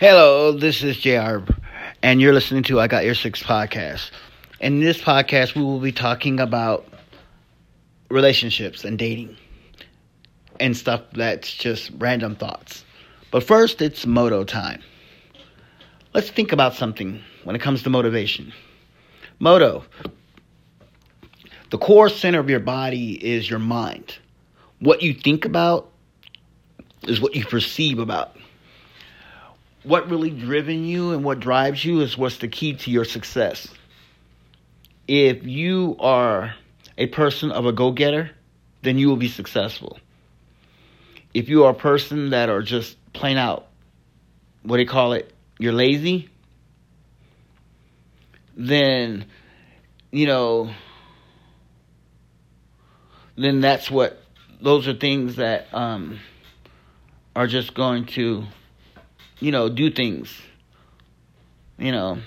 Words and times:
Hello, 0.00 0.52
this 0.52 0.84
is 0.84 0.96
JR, 0.96 1.38
and 2.04 2.20
you're 2.20 2.32
listening 2.32 2.62
to 2.62 2.78
I 2.78 2.86
Got 2.86 3.04
Your 3.04 3.16
Six 3.16 3.42
podcast. 3.42 4.12
In 4.60 4.78
this 4.78 5.00
podcast, 5.00 5.56
we 5.56 5.62
will 5.64 5.80
be 5.80 5.90
talking 5.90 6.38
about 6.38 6.86
relationships 8.08 8.84
and 8.84 8.96
dating 8.96 9.36
and 10.60 10.76
stuff 10.76 11.02
that's 11.14 11.52
just 11.52 11.90
random 11.98 12.36
thoughts. 12.36 12.84
But 13.32 13.42
first, 13.42 13.82
it's 13.82 14.06
moto 14.06 14.44
time. 14.44 14.84
Let's 16.14 16.30
think 16.30 16.52
about 16.52 16.74
something 16.74 17.20
when 17.42 17.56
it 17.56 17.60
comes 17.60 17.82
to 17.82 17.90
motivation. 17.90 18.52
Moto, 19.40 19.84
the 21.70 21.78
core 21.78 22.08
center 22.08 22.38
of 22.38 22.48
your 22.48 22.60
body 22.60 23.14
is 23.14 23.50
your 23.50 23.58
mind. 23.58 24.16
What 24.78 25.02
you 25.02 25.12
think 25.12 25.44
about 25.44 25.90
is 27.08 27.20
what 27.20 27.34
you 27.34 27.44
perceive 27.44 27.98
about 27.98 28.36
what 29.82 30.10
really 30.10 30.30
driven 30.30 30.84
you 30.84 31.12
and 31.12 31.24
what 31.24 31.40
drives 31.40 31.84
you 31.84 32.00
is 32.00 32.18
what's 32.18 32.38
the 32.38 32.48
key 32.48 32.74
to 32.74 32.90
your 32.90 33.04
success. 33.04 33.68
If 35.06 35.44
you 35.44 35.96
are 36.00 36.54
a 36.96 37.06
person 37.06 37.50
of 37.50 37.66
a 37.66 37.72
go-getter, 37.72 38.30
then 38.82 38.98
you 38.98 39.08
will 39.08 39.16
be 39.16 39.28
successful. 39.28 39.98
If 41.32 41.48
you 41.48 41.64
are 41.64 41.70
a 41.70 41.74
person 41.74 42.30
that 42.30 42.48
are 42.48 42.62
just 42.62 42.96
plain 43.12 43.36
out, 43.36 43.66
what 44.62 44.76
do 44.76 44.82
you 44.82 44.88
call 44.88 45.12
it? 45.12 45.32
You're 45.58 45.72
lazy, 45.72 46.28
then 48.56 49.24
you 50.10 50.26
know 50.26 50.70
then 53.36 53.60
that's 53.60 53.90
what 53.90 54.20
those 54.60 54.88
are 54.88 54.94
things 54.94 55.36
that 55.36 55.72
um, 55.72 56.18
are 57.36 57.46
just 57.46 57.72
going 57.72 58.06
to 58.06 58.44
you 59.40 59.52
know, 59.52 59.68
do 59.68 59.90
things. 59.90 60.34
You 61.78 61.92
know. 61.92 62.18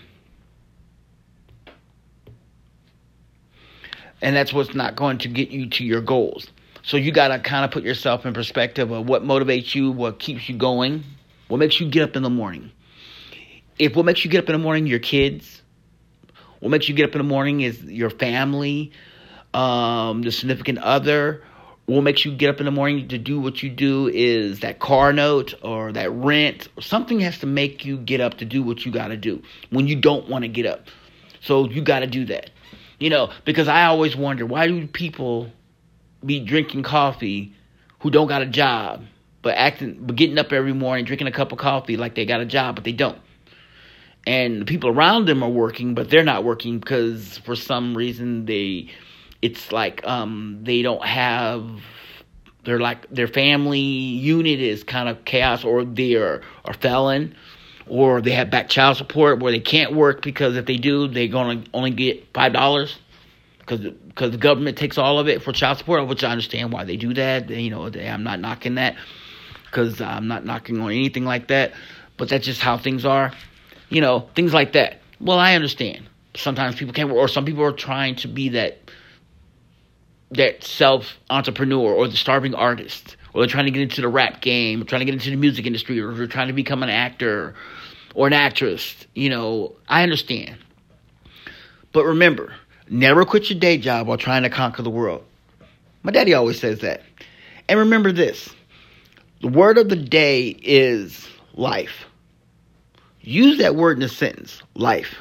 And 4.22 4.36
that's 4.36 4.54
what's 4.54 4.76
not 4.76 4.96
going 4.96 5.18
to 5.20 5.28
get 5.28 5.50
you 5.50 5.70
to 5.72 5.84
your 5.84 6.02
goals. 6.02 6.48
So 6.84 6.98
you 6.98 7.12
got 7.12 7.30
to 7.30 7.40
kind 7.40 7.66
of 7.66 7.72
put 7.72 7.84
yourself 7.84 8.26
in 8.26 8.34
perspective 8.34 8.92
of 8.92 9.08
what 9.08 9.24
motivates 9.24 9.76
you, 9.76 9.92
what 9.92 10.20
keeps 10.20 10.48
you 10.48 10.58
going, 10.58 11.04
what 11.48 11.58
makes 11.58 11.80
you 11.80 11.90
get 11.90 12.04
up 12.04 12.16
in 12.16 12.24
the 12.24 12.30
morning. 12.30 12.72
If 13.78 13.96
what 13.96 14.06
makes 14.06 14.24
you 14.24 14.32
get 14.32 14.44
up 14.44 14.50
in 14.50 14.54
the 14.54 14.64
morning, 14.64 14.88
your 14.88 15.00
kids, 15.00 15.62
what 16.60 16.70
makes 16.70 16.88
you 16.88 16.96
get 16.96 17.10
up 17.10 17.16
in 17.16 17.20
the 17.20 17.28
morning 17.28 17.62
is 17.62 17.84
your 17.84 18.12
family, 18.12 18.92
um, 19.54 20.22
the 20.22 20.32
significant 20.32 20.78
other, 20.80 21.44
what 21.86 22.02
makes 22.02 22.24
you 22.24 22.34
get 22.36 22.50
up 22.50 22.60
in 22.60 22.66
the 22.66 22.72
morning 22.72 23.08
to 23.10 23.18
do 23.18 23.40
what 23.40 23.64
you 23.64 23.70
do 23.70 24.08
is 24.08 24.62
that 24.62 24.80
car 24.80 25.12
note 25.12 25.54
or 25.62 25.92
that 25.92 26.12
rent. 26.12 26.68
Something 26.80 27.20
has 27.22 27.40
to 27.40 27.48
make 27.48 27.86
you 27.86 27.98
get 27.98 28.22
up 28.22 28.38
to 28.38 28.46
do 28.46 28.64
what 28.64 28.86
you 28.86 28.92
got 28.92 29.08
to 29.08 29.18
do 29.18 29.42
when 29.72 29.88
you 29.88 29.96
don't 29.96 30.30
want 30.30 30.44
to 30.44 30.48
get 30.48 30.66
up. 30.66 30.88
So 31.42 31.68
you 31.68 31.82
got 31.82 32.00
to 32.00 32.08
do 32.08 32.26
that. 32.26 32.52
You 33.00 33.10
know, 33.10 33.32
because 33.46 33.68
I 33.68 33.86
always 33.86 34.16
wonder 34.16 34.46
why 34.46 34.68
do 34.68 34.86
people 34.88 35.52
be 36.24 36.40
drinking 36.40 36.84
coffee 36.84 37.56
who 38.00 38.12
don't 38.12 38.28
got 38.28 38.42
a 38.42 38.46
job, 38.46 39.04
but 39.42 39.56
acting, 39.56 39.98
but 40.02 40.16
getting 40.16 40.38
up 40.38 40.54
every 40.54 40.74
morning, 40.74 41.06
drinking 41.06 41.28
a 41.28 41.32
cup 41.32 41.52
of 41.52 41.58
coffee 41.58 41.98
like 41.98 42.16
they 42.16 42.26
got 42.26 42.42
a 42.42 42.46
job, 42.46 42.76
but 42.76 42.84
they 42.84 42.92
don't. 42.92 43.18
And 44.28 44.62
the 44.62 44.66
people 44.66 44.92
around 44.92 45.28
them 45.28 45.42
are 45.42 45.50
working, 45.50 45.96
but 45.96 46.12
they're 46.12 46.24
not 46.24 46.44
working 46.44 46.80
because 46.80 47.40
for 47.40 47.56
some 47.56 47.98
reason 47.98 48.46
they 48.46 48.92
it's 49.42 49.72
like 49.72 50.06
um, 50.06 50.60
they 50.64 50.82
don't 50.82 51.04
have 51.04 51.66
they're 52.64 52.80
like 52.80 53.10
their 53.10 53.28
family 53.28 53.80
unit 53.80 54.60
is 54.60 54.84
kind 54.84 55.10
of 55.10 55.26
chaos 55.26 55.64
or 55.64 55.84
they 55.84 56.16
are, 56.16 56.42
a 56.66 56.74
felon 56.74 57.36
or 57.88 58.22
they 58.22 58.32
have 58.32 58.52
back 58.52 58.70
child 58.70 58.98
support 58.98 59.40
where 59.40 59.52
they 59.52 59.60
can't 59.60 59.94
work 59.94 60.22
because 60.22 60.56
if 60.56 60.66
they 60.66 60.78
do 60.78 61.08
they're 61.08 61.28
going 61.28 61.64
to 61.64 61.70
only 61.74 61.92
get 61.92 62.26
five 62.34 62.54
dollars 62.54 63.00
because 63.60 63.80
because 63.80 64.32
the 64.32 64.38
government 64.38 64.78
takes 64.78 64.98
all 64.98 65.18
of 65.20 65.28
it 65.28 65.42
for 65.42 65.52
child 65.52 65.78
support 65.78 66.08
which 66.08 66.24
i 66.24 66.32
understand 66.32 66.72
why 66.72 66.84
they 66.84 66.98
do 66.98 67.14
that. 67.14 67.50
You 67.50 67.70
know 67.70 67.90
they, 67.90 68.08
i'm 68.08 68.24
not 68.24 68.40
knocking 68.40 68.76
that 68.76 68.96
because 69.66 70.00
i'm 70.00 70.28
not 70.28 70.46
knocking 70.46 70.80
on 70.80 70.92
anything 70.92 71.26
like 71.26 71.48
that 71.48 71.74
but 72.18 72.30
that's 72.30 72.46
just 72.46 72.62
how 72.62 72.78
things 72.78 73.04
are. 73.04 73.34
You 73.90 74.00
know 74.02 74.30
things 74.36 74.54
like 74.54 74.74
that. 74.74 75.00
Well 75.20 75.40
i 75.40 75.56
understand. 75.56 76.08
Sometimes 76.36 76.76
people 76.76 76.94
can't 76.94 77.12
or 77.12 77.28
some 77.28 77.46
people 77.46 77.64
are 77.64 77.72
trying 77.72 78.16
to 78.18 78.28
be 78.28 78.50
that 78.50 78.78
that 80.32 80.64
self 80.64 81.18
entrepreneur 81.30 81.94
or 81.94 82.08
the 82.08 82.18
starving 82.18 82.56
artist, 82.56 83.18
or 83.34 83.42
they're 83.42 83.50
trying 83.50 83.66
to 83.66 83.72
get 83.72 83.82
into 83.82 84.02
the 84.02 84.08
rap 84.08 84.42
game, 84.42 84.82
or 84.82 84.86
trying 84.86 85.02
to 85.02 85.06
get 85.06 85.14
into 85.14 85.30
the 85.30 85.36
music 85.36 85.66
industry, 85.66 86.00
or 86.00 86.14
they're 86.14 86.28
trying 86.28 86.48
to 86.48 86.54
become 86.54 86.84
an 86.84 86.90
actor 86.90 87.56
or 88.16 88.28
an 88.28 88.34
actress. 88.34 88.96
You 89.14 89.30
know, 89.30 89.76
I 89.88 90.04
understand. 90.04 90.58
But 91.92 92.06
remember, 92.06 92.54
never 92.90 93.26
quit 93.26 93.50
your 93.50 93.60
day 93.60 93.78
job 93.78 94.08
while 94.08 94.18
trying 94.18 94.44
to 94.44 94.50
conquer 94.50 94.82
the 94.82 94.90
world. 94.90 95.24
My 96.04 96.12
daddy 96.12 96.34
always 96.34 96.60
says 96.60 96.80
that. 96.80 97.04
And 97.68 97.80
remember 97.80 98.12
this 98.12 98.54
the 99.42 99.48
word 99.48 99.78
of 99.78 99.90
the 99.90 99.96
day 99.96 100.50
is 100.50 101.28
life. 101.54 102.06
Use 103.22 103.60
that 103.60 103.76
word 103.76 103.98
in 103.98 104.04
a 104.04 104.10
sentence 104.10 104.62
life. 104.76 105.16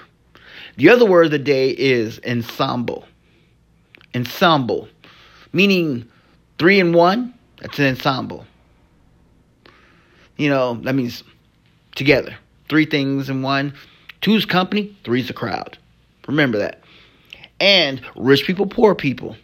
The 0.77 0.88
other 0.88 1.04
word 1.04 1.27
of 1.27 1.31
the 1.31 1.38
day 1.38 1.71
is 1.71 2.21
ensemble. 2.27 3.06
Ensemble 4.15 4.88
meaning 5.52 6.08
three 6.58 6.80
and 6.80 6.94
one, 6.94 7.34
that's 7.60 7.78
an 7.78 7.86
ensemble. 7.86 8.46
You 10.36 10.48
know, 10.48 10.74
that 10.82 10.94
means 10.94 11.22
together. 11.94 12.36
Three 12.68 12.86
things 12.86 13.28
in 13.28 13.42
one. 13.42 13.74
Two's 14.20 14.44
company, 14.44 14.96
three's 15.04 15.30
a 15.30 15.34
crowd. 15.34 15.78
Remember 16.26 16.58
that. 16.58 16.82
And 17.58 18.00
rich 18.16 18.44
people, 18.44 18.66
poor 18.66 18.94
people. 18.94 19.36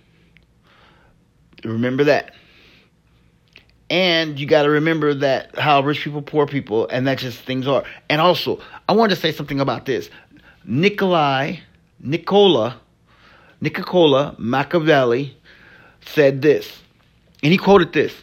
Remember 1.64 2.04
that. 2.04 2.34
And 3.88 4.38
you 4.38 4.46
got 4.46 4.62
to 4.62 4.70
remember 4.70 5.14
that 5.14 5.56
how 5.58 5.80
rich 5.80 6.00
people, 6.00 6.22
poor 6.22 6.46
people, 6.46 6.88
and 6.88 7.06
that's 7.06 7.22
just 7.22 7.40
things 7.40 7.66
are. 7.68 7.84
And 8.08 8.20
also, 8.20 8.60
I 8.88 8.92
wanted 8.92 9.14
to 9.14 9.20
say 9.20 9.32
something 9.32 9.60
about 9.60 9.86
this. 9.86 10.10
Nikolai, 10.64 11.58
Nicola, 12.00 12.80
Nicola 13.60 14.34
Machiavelli 14.38 15.36
said 16.06 16.42
this, 16.42 16.80
and 17.42 17.52
he 17.52 17.58
quoted 17.58 17.92
this 17.92 18.14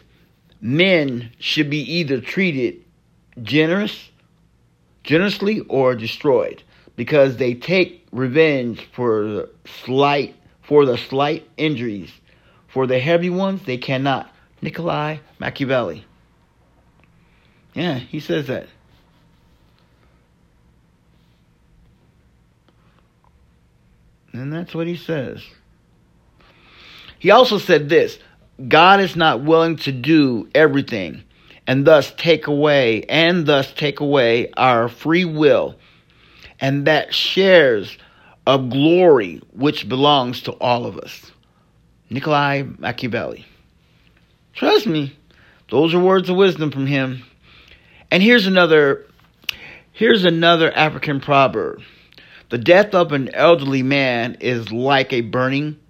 Men 0.60 1.30
should 1.38 1.68
be 1.68 1.80
either 1.96 2.20
treated 2.20 2.82
generous, 3.42 4.10
generously 5.02 5.60
or 5.60 5.94
destroyed 5.94 6.62
because 6.96 7.36
they 7.36 7.54
take 7.54 8.06
revenge 8.12 8.88
for 8.92 9.24
the 9.24 9.50
slight 9.84 10.34
for 10.62 10.86
the 10.86 10.96
slight 10.96 11.46
injuries. 11.56 12.10
For 12.68 12.86
the 12.86 12.98
heavy 12.98 13.30
ones 13.30 13.64
they 13.66 13.76
cannot. 13.76 14.34
Nikolai 14.62 15.18
Machiavelli. 15.38 16.04
Yeah, 17.74 17.98
he 17.98 18.20
says 18.20 18.46
that. 18.46 18.66
And 24.32 24.52
that's 24.52 24.74
what 24.74 24.86
he 24.86 24.96
says. 24.96 25.42
He 27.24 27.30
also 27.30 27.56
said 27.56 27.88
this 27.88 28.18
God 28.68 29.00
is 29.00 29.16
not 29.16 29.42
willing 29.42 29.76
to 29.76 29.92
do 29.92 30.46
everything 30.54 31.24
and 31.66 31.86
thus 31.86 32.12
take 32.18 32.48
away 32.48 33.04
and 33.04 33.46
thus 33.46 33.72
take 33.72 34.00
away 34.00 34.52
our 34.58 34.90
free 34.90 35.24
will 35.24 35.74
and 36.60 36.86
that 36.86 37.14
shares 37.14 37.96
of 38.46 38.68
glory 38.68 39.40
which 39.54 39.88
belongs 39.88 40.42
to 40.42 40.52
all 40.52 40.84
of 40.84 40.98
us. 40.98 41.32
Nikolai 42.10 42.64
Machiavelli. 42.76 43.46
Trust 44.52 44.86
me, 44.86 45.16
those 45.70 45.94
are 45.94 46.00
words 46.00 46.28
of 46.28 46.36
wisdom 46.36 46.70
from 46.70 46.86
him. 46.86 47.22
And 48.10 48.22
here's 48.22 48.46
another 48.46 49.06
here's 49.92 50.26
another 50.26 50.70
African 50.70 51.20
proverb. 51.20 51.80
The 52.50 52.58
death 52.58 52.94
of 52.94 53.12
an 53.12 53.34
elderly 53.34 53.82
man 53.82 54.36
is 54.40 54.70
like 54.70 55.14
a 55.14 55.22
burning 55.22 55.80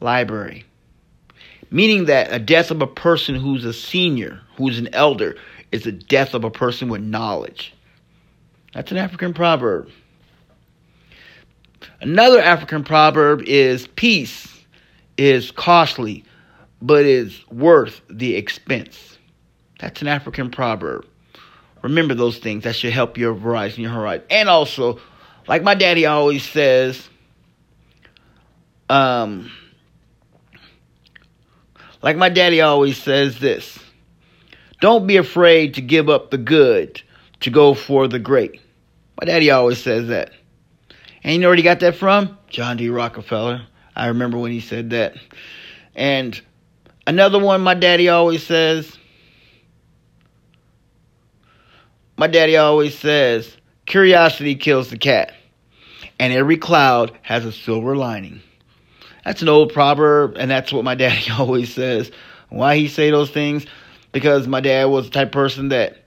library. 0.00 0.64
Meaning 1.70 2.06
that 2.06 2.32
a 2.32 2.38
death 2.38 2.70
of 2.70 2.82
a 2.82 2.86
person 2.86 3.34
who's 3.34 3.64
a 3.64 3.72
senior, 3.72 4.40
who's 4.56 4.78
an 4.78 4.88
elder, 4.92 5.36
is 5.72 5.82
the 5.82 5.92
death 5.92 6.34
of 6.34 6.44
a 6.44 6.50
person 6.50 6.88
with 6.88 7.00
knowledge. 7.00 7.74
That's 8.74 8.90
an 8.90 8.96
African 8.96 9.34
proverb. 9.34 9.88
Another 12.00 12.40
African 12.40 12.84
proverb 12.84 13.42
is 13.42 13.86
peace 13.88 14.54
is 15.16 15.50
costly, 15.50 16.24
but 16.82 17.04
is 17.04 17.44
worth 17.50 18.00
the 18.10 18.36
expense. 18.36 19.18
That's 19.80 20.02
an 20.02 20.08
African 20.08 20.50
proverb. 20.50 21.06
Remember 21.82 22.14
those 22.14 22.38
things. 22.38 22.64
That 22.64 22.74
should 22.74 22.92
help 22.92 23.18
your 23.18 23.34
horizon, 23.34 23.82
your 23.82 23.92
horizon. 23.92 24.24
And 24.30 24.48
also, 24.48 24.98
like 25.46 25.62
my 25.62 25.74
daddy 25.74 26.06
always 26.06 26.42
says, 26.42 27.08
um, 28.88 29.50
like 32.04 32.18
my 32.18 32.28
daddy 32.28 32.60
always 32.60 33.02
says 33.02 33.40
this 33.40 33.78
don't 34.80 35.06
be 35.06 35.16
afraid 35.16 35.74
to 35.74 35.80
give 35.80 36.10
up 36.10 36.30
the 36.30 36.36
good 36.36 37.00
to 37.40 37.48
go 37.50 37.72
for 37.72 38.06
the 38.06 38.18
great. 38.18 38.60
My 39.18 39.24
daddy 39.24 39.50
always 39.50 39.82
says 39.82 40.08
that. 40.08 40.30
And 41.22 41.32
you 41.32 41.38
know 41.38 41.48
where 41.48 41.56
he 41.56 41.62
got 41.62 41.80
that 41.80 41.94
from? 41.94 42.36
John 42.48 42.76
D. 42.76 42.90
Rockefeller. 42.90 43.62
I 43.96 44.08
remember 44.08 44.36
when 44.36 44.52
he 44.52 44.60
said 44.60 44.90
that. 44.90 45.14
And 45.94 46.38
another 47.06 47.38
one 47.38 47.62
my 47.62 47.72
daddy 47.72 48.10
always 48.10 48.44
says. 48.46 48.98
My 52.18 52.26
daddy 52.26 52.58
always 52.58 52.98
says, 52.98 53.56
curiosity 53.86 54.54
kills 54.54 54.90
the 54.90 54.98
cat. 54.98 55.32
And 56.20 56.32
every 56.32 56.58
cloud 56.58 57.16
has 57.22 57.46
a 57.46 57.52
silver 57.52 57.96
lining. 57.96 58.42
That's 59.24 59.42
an 59.42 59.48
old 59.48 59.72
proverb, 59.72 60.36
and 60.38 60.50
that's 60.50 60.72
what 60.72 60.84
my 60.84 60.94
daddy 60.94 61.30
always 61.38 61.72
says. 61.72 62.10
Why 62.50 62.76
he 62.76 62.88
say 62.88 63.10
those 63.10 63.30
things? 63.30 63.66
Because 64.12 64.46
my 64.46 64.60
dad 64.60 64.86
was 64.86 65.06
the 65.06 65.10
type 65.10 65.28
of 65.28 65.32
person 65.32 65.68
that 65.70 66.04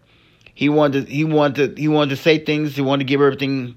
he 0.54 0.70
wanted 0.70 1.08
he 1.08 1.24
wanted 1.24 1.78
he 1.78 1.88
wanted 1.88 2.12
to 2.12 2.22
say 2.22 2.44
things, 2.44 2.76
he 2.76 2.82
wanted 2.82 3.06
to 3.06 3.08
give 3.08 3.22
everything 3.22 3.76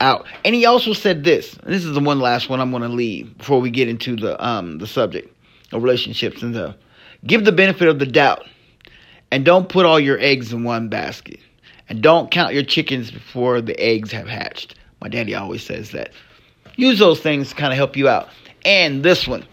out. 0.00 0.26
And 0.44 0.54
he 0.54 0.66
also 0.66 0.92
said 0.92 1.24
this, 1.24 1.56
this 1.64 1.84
is 1.84 1.94
the 1.94 2.00
one 2.00 2.20
last 2.20 2.48
one 2.48 2.60
I'm 2.60 2.70
going 2.70 2.82
to 2.82 2.88
leave 2.88 3.36
before 3.38 3.60
we 3.60 3.70
get 3.70 3.88
into 3.88 4.16
the 4.16 4.44
um 4.44 4.78
the 4.78 4.86
subject 4.86 5.34
of 5.72 5.82
relationships 5.82 6.42
and 6.42 6.54
the 6.54 6.76
give 7.26 7.44
the 7.44 7.52
benefit 7.52 7.88
of 7.88 7.98
the 7.98 8.06
doubt. 8.06 8.44
And 9.30 9.44
don't 9.44 9.68
put 9.68 9.86
all 9.86 9.98
your 9.98 10.18
eggs 10.20 10.52
in 10.52 10.64
one 10.64 10.88
basket. 10.88 11.40
And 11.88 12.02
don't 12.02 12.30
count 12.30 12.54
your 12.54 12.62
chickens 12.62 13.10
before 13.10 13.60
the 13.60 13.78
eggs 13.80 14.12
have 14.12 14.28
hatched. 14.28 14.74
My 15.00 15.08
daddy 15.08 15.34
always 15.34 15.64
says 15.64 15.90
that. 15.92 16.10
Use 16.76 16.98
those 16.98 17.20
things 17.20 17.48
to 17.48 17.54
kind 17.54 17.72
of 17.72 17.76
help 17.76 17.96
you 17.96 18.08
out. 18.08 18.28
And 18.68 19.02
this 19.02 19.26
one. 19.26 19.46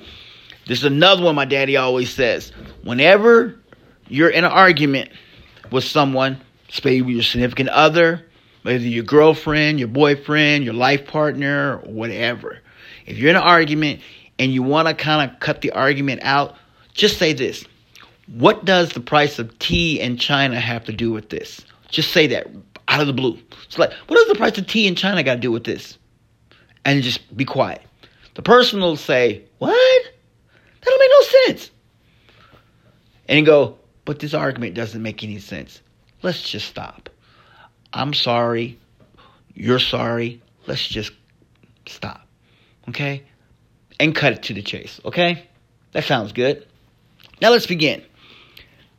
This 0.67 0.79
is 0.79 0.83
another 0.83 1.23
one 1.23 1.35
my 1.35 1.45
daddy 1.45 1.77
always 1.77 2.13
says. 2.13 2.51
Whenever 2.83 3.57
you're 4.09 4.29
in 4.29 4.43
an 4.43 4.51
argument 4.51 5.09
with 5.71 5.85
someone, 5.85 6.41
maybe 6.83 7.13
your 7.13 7.23
significant 7.23 7.69
other, 7.69 8.25
whether 8.63 8.79
your 8.79 9.05
girlfriend, 9.05 9.79
your 9.79 9.87
boyfriend, 9.87 10.65
your 10.65 10.73
life 10.73 11.07
partner, 11.07 11.77
whatever. 11.85 12.59
If 13.05 13.17
you're 13.17 13.29
in 13.29 13.37
an 13.37 13.41
argument 13.41 14.01
and 14.37 14.51
you 14.53 14.63
want 14.63 14.89
to 14.89 14.93
kind 14.93 15.31
of 15.31 15.39
cut 15.39 15.61
the 15.61 15.71
argument 15.71 16.19
out, 16.23 16.57
just 16.93 17.17
say 17.17 17.31
this. 17.31 17.63
What 18.27 18.65
does 18.65 18.89
the 18.89 18.99
price 18.99 19.39
of 19.39 19.57
tea 19.59 20.01
in 20.01 20.17
China 20.17 20.59
have 20.59 20.83
to 20.85 20.91
do 20.91 21.11
with 21.11 21.29
this? 21.29 21.63
Just 21.87 22.11
say 22.11 22.27
that 22.27 22.47
out 22.89 22.99
of 22.99 23.07
the 23.07 23.13
blue. 23.13 23.39
It's 23.63 23.79
like, 23.79 23.93
what 24.07 24.17
does 24.17 24.27
the 24.27 24.35
price 24.35 24.57
of 24.57 24.67
tea 24.67 24.87
in 24.87 24.95
China 24.95 25.23
got 25.23 25.35
to 25.35 25.39
do 25.39 25.53
with 25.53 25.63
this? 25.63 25.97
And 26.83 27.01
just 27.01 27.37
be 27.37 27.45
quiet. 27.45 27.81
The 28.35 28.41
person 28.41 28.79
will 28.79 28.97
say, 28.97 29.45
What? 29.57 30.03
That 30.81 30.85
don't 30.85 30.99
make 30.99 31.09
no 31.09 31.21
sense. 31.47 31.71
And 33.27 33.45
go, 33.45 33.79
But 34.05 34.19
this 34.19 34.33
argument 34.33 34.75
doesn't 34.75 35.01
make 35.01 35.23
any 35.23 35.39
sense. 35.39 35.81
Let's 36.21 36.41
just 36.41 36.67
stop. 36.67 37.09
I'm 37.91 38.13
sorry. 38.13 38.77
You're 39.53 39.79
sorry. 39.79 40.41
Let's 40.67 40.85
just 40.85 41.11
stop. 41.87 42.27
Okay? 42.89 43.23
And 43.99 44.13
cut 44.13 44.33
it 44.33 44.43
to 44.43 44.53
the 44.53 44.61
chase. 44.61 44.99
Okay? 45.05 45.47
That 45.93 46.03
sounds 46.03 46.33
good. 46.33 46.67
Now 47.41 47.51
let's 47.51 47.67
begin. 47.67 48.03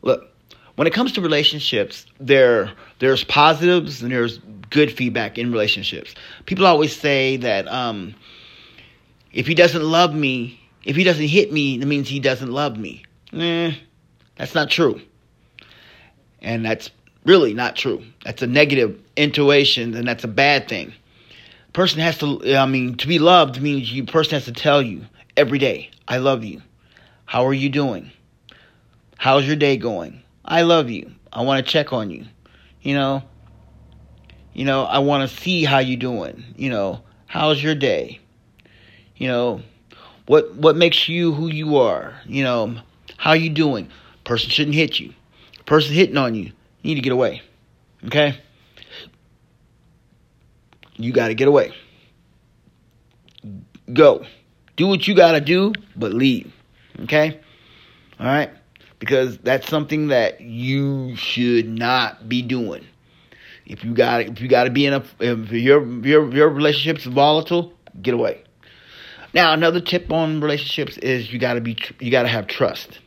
Look, 0.03 0.31
when 0.77 0.87
it 0.87 0.94
comes 0.94 1.12
to 1.12 1.21
relationships, 1.21 2.06
there 2.21 2.73
there's 2.99 3.25
positives 3.25 4.03
and 4.03 4.11
there's 4.11 4.38
good 4.71 4.93
feedback 4.93 5.38
in 5.38 5.53
relationships. 5.53 6.15
People 6.47 6.67
always 6.67 6.94
say 6.94 7.37
that 7.38 7.69
um, 7.69 8.15
if 9.37 9.47
he 9.47 9.55
doesn't 9.55 9.83
love 9.83 10.15
me, 10.15 10.59
if 10.83 10.97
he 10.97 11.05
doesn't 11.05 11.29
hit 11.29 11.53
me, 11.53 11.77
that 11.77 11.85
means 11.85 12.09
he 12.09 12.21
doesn't 12.21 12.50
love 12.50 12.79
me. 12.79 13.05
Eh, 13.35 13.75
that's 14.37 14.55
not 14.55 14.71
true. 14.71 14.99
And 16.41 16.65
that's 16.65 16.91
really 17.25 17.53
not 17.53 17.77
true. 17.77 18.03
That's 18.25 18.41
a 18.41 18.47
negative 18.47 18.99
intuition, 19.15 19.94
and 19.94 20.09
that's 20.09 20.25
a 20.25 20.29
bad 20.29 20.69
thing. 20.69 20.94
Person 21.75 22.00
has 22.00 22.17
to, 22.19 22.56
I 22.56 22.65
mean, 22.65 22.97
to 22.97 23.06
be 23.06 23.19
loved 23.19 23.61
means 23.61 23.93
you 23.93 24.05
person 24.05 24.33
has 24.33 24.47
to 24.47 24.53
tell 24.53 24.81
you 24.81 25.05
every 25.37 25.59
day, 25.59 25.91
I 26.09 26.17
love 26.17 26.43
you. 26.43 26.62
How 27.27 27.44
are 27.47 27.53
you 27.53 27.69
doing? 27.69 28.11
How's 29.19 29.47
your 29.47 29.56
day 29.56 29.77
going? 29.77 30.23
I 30.47 30.62
love 30.62 30.88
you. 30.88 31.12
I 31.31 31.43
want 31.43 31.65
to 31.65 31.71
check 31.71 31.93
on 31.93 32.09
you. 32.09 32.25
You 32.81 32.94
know, 32.94 33.23
you 34.55 34.65
know, 34.65 34.85
I 34.85 35.00
want 35.00 35.29
to 35.29 35.37
see 35.37 35.65
how 35.65 35.81
you're 35.81 35.99
doing. 35.99 36.43
You 36.56 36.71
know, 36.71 37.03
how's 37.27 37.62
your 37.62 37.75
day? 37.75 38.21
You 39.17 39.29
know, 39.29 39.63
what 40.27 40.55
what 40.55 40.77
makes 40.77 41.09
you 41.09 41.33
who 41.33 41.49
you 41.49 41.77
are? 41.77 42.21
You 42.27 42.45
know, 42.45 42.77
how 43.17 43.33
you 43.33 43.51
doing? 43.51 43.91
Person 44.25 44.51
shouldn't 44.51 44.75
hit 44.75 44.99
you. 44.99 45.15
Person 45.65 45.95
hitting 45.95 46.17
on 46.17 46.35
you, 46.35 46.45
you 46.45 46.53
need 46.83 46.95
to 46.97 47.01
get 47.01 47.13
away. 47.13 47.43
Okay? 48.05 48.39
You 50.97 51.13
got 51.13 51.29
to 51.29 51.35
get 51.35 51.49
away. 51.49 51.73
Go. 53.93 54.25
Do 54.77 54.87
what 54.87 55.07
you 55.07 55.15
got 55.15 55.33
to 55.33 55.41
do, 55.41 55.73
but 55.95 56.12
leave. 56.12 56.53
Okay? 57.03 57.41
All 58.19 58.27
right? 58.27 58.51
Because 58.99 59.39
that's 59.39 59.69
something 59.69 60.09
that 60.09 60.41
you 60.41 61.17
should 61.17 61.69
not 61.69 62.29
be 62.29 62.43
doing. 62.43 62.85
If 63.67 63.85
you 63.85 63.95
got 63.95 64.21
if 64.23 64.41
you 64.41 64.49
got 64.49 64.65
to 64.65 64.71
be 64.71 64.87
in 64.87 64.95
a 64.95 65.05
if 65.21 65.51
your 65.51 65.85
your 66.05 66.33
your 66.35 66.49
relationship's 66.49 67.05
volatile, 67.05 67.73
get 68.01 68.15
away. 68.15 68.43
Now, 69.37 69.53
another 69.53 69.83
tip 69.83 70.11
on 70.11 70.41
relationships 70.41 70.97
is 70.97 71.31
you 71.31 71.38
got 71.38 71.55
to 71.55 71.61
be 71.61 71.77
you 72.00 72.11
got 72.11 72.23
to 72.23 72.29
have 72.29 72.47
trust. 72.47 73.00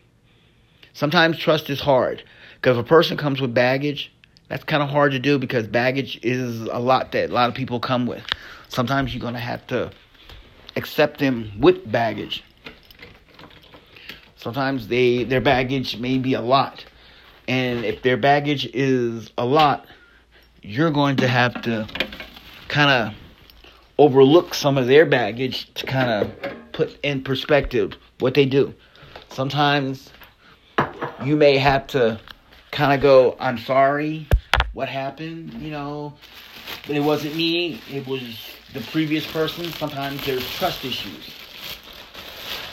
Sometimes 0.94 1.40
trust 1.40 1.72
is 1.72 1.80
hard 1.80 2.24
because 2.54 2.78
if 2.78 2.86
a 2.86 2.88
person 2.88 3.18
comes 3.18 3.42
with 3.42 3.52
baggage, 3.52 4.14
that's 4.48 4.64
kind 4.64 4.84
of 4.84 4.90
hard 4.90 5.12
to 5.14 5.20
do 5.20 5.40
because 5.40 5.66
baggage 5.66 6.20
is 6.22 6.62
a 6.62 6.78
lot 6.78 7.14
that 7.14 7.32
a 7.32 7.34
lot 7.34 7.50
of 7.50 7.56
people 7.56 7.80
come 7.80 8.06
with. 8.06 8.24
Sometimes 8.68 9.12
you're 9.12 9.22
going 9.22 9.34
to 9.34 9.40
have 9.40 9.66
to 9.68 9.90
accept 10.76 11.18
them 11.20 11.52
with 11.60 11.92
baggage. 11.92 12.44
Sometimes 14.36 14.88
they 14.88 15.24
their 15.24 15.42
baggage 15.42 15.98
may 15.98 16.20
be 16.20 16.36
a 16.36 16.42
lot. 16.42 16.86
And 17.48 17.84
if 17.84 18.04
their 18.04 18.18
baggage 18.18 18.70
is 18.72 19.32
a 19.36 19.46
lot, 19.48 19.88
you're 20.62 20.92
going 20.92 21.16
to 21.16 21.28
have 21.28 21.60
to 21.64 21.88
kind 22.68 22.92
of 22.92 23.16
overlook 24.00 24.54
some 24.54 24.78
of 24.78 24.88
their 24.88 25.06
baggage 25.06 25.72
to 25.74 25.86
kind 25.86 26.10
of 26.10 26.32
put 26.72 26.98
in 27.04 27.22
perspective 27.22 27.92
what 28.20 28.34
they 28.34 28.46
do. 28.46 28.74
Sometimes 29.28 30.10
you 31.26 31.36
may 31.36 31.58
have 31.58 31.86
to 31.88 32.18
kind 32.72 32.94
of 32.94 33.02
go, 33.02 33.36
I'm 33.42 33.58
sorry, 33.58 34.26
what 34.72 34.88
happened, 34.88 35.54
you 35.56 35.70
know, 35.70 36.14
but 36.88 36.96
it 36.96 37.02
wasn't 37.02 37.36
me, 37.36 37.82
it 37.92 38.08
was 38.08 38.22
the 38.74 38.80
previous 38.80 39.30
person. 39.30 39.66
Sometimes 39.74 40.26
there's 40.26 40.50
trust 40.56 40.86
issues. 40.86 41.36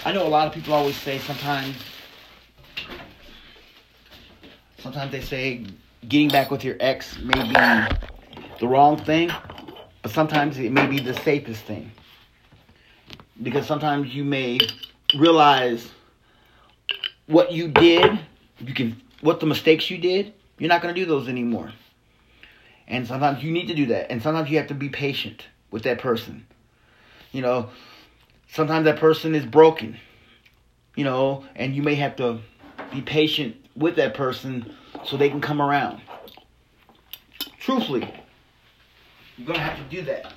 I 0.04 0.12
know 0.12 0.24
a 0.24 0.28
lot 0.28 0.46
of 0.46 0.52
people 0.52 0.74
always 0.74 0.96
say 0.96 1.18
sometimes, 1.18 1.74
sometimes 4.78 5.10
they 5.10 5.22
say 5.22 5.66
getting 6.08 6.28
back 6.28 6.52
with 6.52 6.62
your 6.62 6.76
ex 6.78 7.18
may 7.18 7.42
be 7.42 7.96
the 8.60 8.68
wrong 8.68 8.96
thing, 8.96 9.32
but 10.06 10.12
sometimes 10.12 10.56
it 10.56 10.70
may 10.70 10.86
be 10.86 11.00
the 11.00 11.14
safest 11.14 11.64
thing. 11.64 11.90
Because 13.42 13.66
sometimes 13.66 14.14
you 14.14 14.22
may 14.22 14.60
realize 15.18 15.90
what 17.26 17.50
you 17.50 17.66
did, 17.66 18.20
you 18.60 18.72
can 18.72 19.02
what 19.20 19.40
the 19.40 19.46
mistakes 19.46 19.90
you 19.90 19.98
did, 19.98 20.32
you're 20.58 20.68
not 20.68 20.80
going 20.80 20.94
to 20.94 21.00
do 21.00 21.06
those 21.06 21.26
anymore. 21.26 21.72
And 22.86 23.04
sometimes 23.04 23.42
you 23.42 23.50
need 23.50 23.66
to 23.66 23.74
do 23.74 23.86
that. 23.86 24.12
And 24.12 24.22
sometimes 24.22 24.48
you 24.48 24.58
have 24.58 24.68
to 24.68 24.74
be 24.74 24.90
patient 24.90 25.48
with 25.72 25.82
that 25.82 25.98
person. 25.98 26.46
You 27.32 27.42
know, 27.42 27.70
sometimes 28.48 28.84
that 28.84 29.00
person 29.00 29.34
is 29.34 29.44
broken. 29.44 29.96
You 30.94 31.02
know, 31.02 31.44
and 31.56 31.74
you 31.74 31.82
may 31.82 31.96
have 31.96 32.14
to 32.18 32.38
be 32.92 33.02
patient 33.02 33.56
with 33.74 33.96
that 33.96 34.14
person 34.14 34.72
so 35.04 35.16
they 35.16 35.30
can 35.30 35.40
come 35.40 35.60
around. 35.60 36.00
Truthfully, 37.58 38.08
you're 39.38 39.46
to 39.58 39.64
have 39.64 39.76
to 39.76 39.96
do 39.96 40.02
that. 40.02 40.32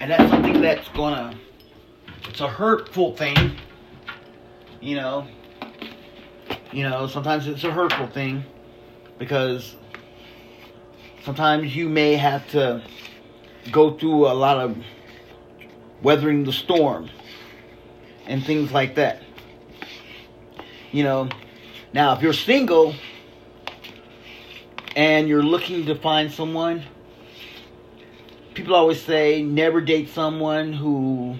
And 0.00 0.10
that's 0.10 0.30
something 0.30 0.60
that's 0.60 0.88
to, 0.88 1.38
it's 2.28 2.40
a 2.40 2.48
hurtful 2.48 3.16
thing. 3.16 3.56
You 4.80 4.96
know, 4.96 5.26
you 6.70 6.82
know, 6.82 7.06
sometimes 7.06 7.46
it's 7.46 7.64
a 7.64 7.70
hurtful 7.70 8.06
thing 8.08 8.44
because 9.18 9.74
sometimes 11.24 11.74
you 11.74 11.88
may 11.88 12.14
have 12.16 12.46
to 12.50 12.82
go 13.72 13.96
through 13.96 14.26
a 14.26 14.34
lot 14.34 14.58
of 14.58 14.76
weathering 16.02 16.44
the 16.44 16.52
storm 16.52 17.08
and 18.26 18.44
things 18.44 18.70
like 18.72 18.96
that. 18.96 19.22
You 20.92 21.04
know, 21.04 21.28
now 21.92 22.12
if 22.12 22.22
you're 22.22 22.32
single 22.32 22.94
and 24.94 25.28
you're 25.28 25.42
looking 25.42 25.86
to 25.86 25.94
find 25.94 26.30
someone, 26.30 26.84
people 28.56 28.74
always 28.74 29.00
say 29.00 29.42
never 29.42 29.80
date 29.80 30.08
someone 30.08 30.72
who 30.72 31.36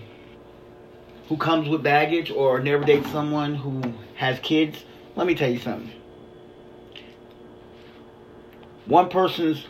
who 1.29 1.37
comes 1.37 1.69
with 1.69 1.83
baggage 1.83 2.31
or 2.31 2.61
never 2.61 2.85
date 2.85 3.05
someone 3.07 3.57
who 3.57 3.83
has 4.15 4.39
kids. 4.41 4.85
Let 5.17 5.27
me 5.27 5.35
tell 5.35 5.51
you 5.51 5.59
something. 5.59 5.91
one 8.87 9.09
person's 9.09 9.67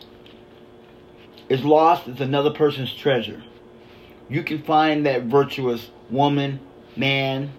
is 1.48 1.64
lost 1.64 2.08
is 2.08 2.20
another 2.20 2.50
person's 2.50 2.92
treasure. 2.92 3.42
You 4.28 4.42
can 4.42 4.62
find 4.62 5.06
that 5.06 5.22
virtuous 5.22 5.88
woman, 6.10 6.60
man, 6.96 7.52